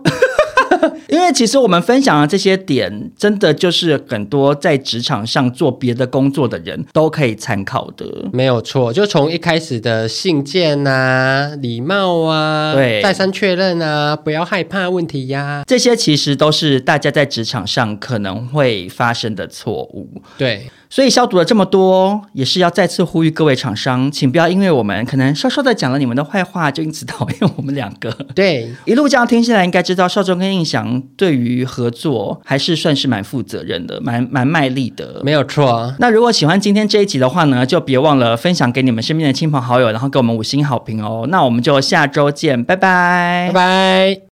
[1.09, 8.05] 因为其实我们分享的这些点，真的就是很多在职场上做别的工作的人都可以参考的。
[8.31, 20.09] 没有错，就从一开始的信件啊、礼貌啊、对，再三确认啊、不要害怕问题呀、啊，这些其实都是大家在职场上可能会发生的错误。
[20.37, 20.69] 对。
[20.89, 28.11] 所以消毒了这么多，也是要再次呼吁各位厂商，请不要因为我们可能稍稍的讲了你们的坏话，就因此讨厌我们两个。
[28.33, 35.21] 对，一路这样听下来，应该知道少中跟印翔对于合作还是算是蛮负责任的，蛮蛮卖力的。
[35.23, 35.93] 没有错。
[35.99, 41.27] 那如果喜欢今天这一集的话呢，就别忘了分享给你们身边的亲朋好友，然后给我们五星好评哦。
[41.29, 44.28] 那我们就下周见，拜拜，拜拜。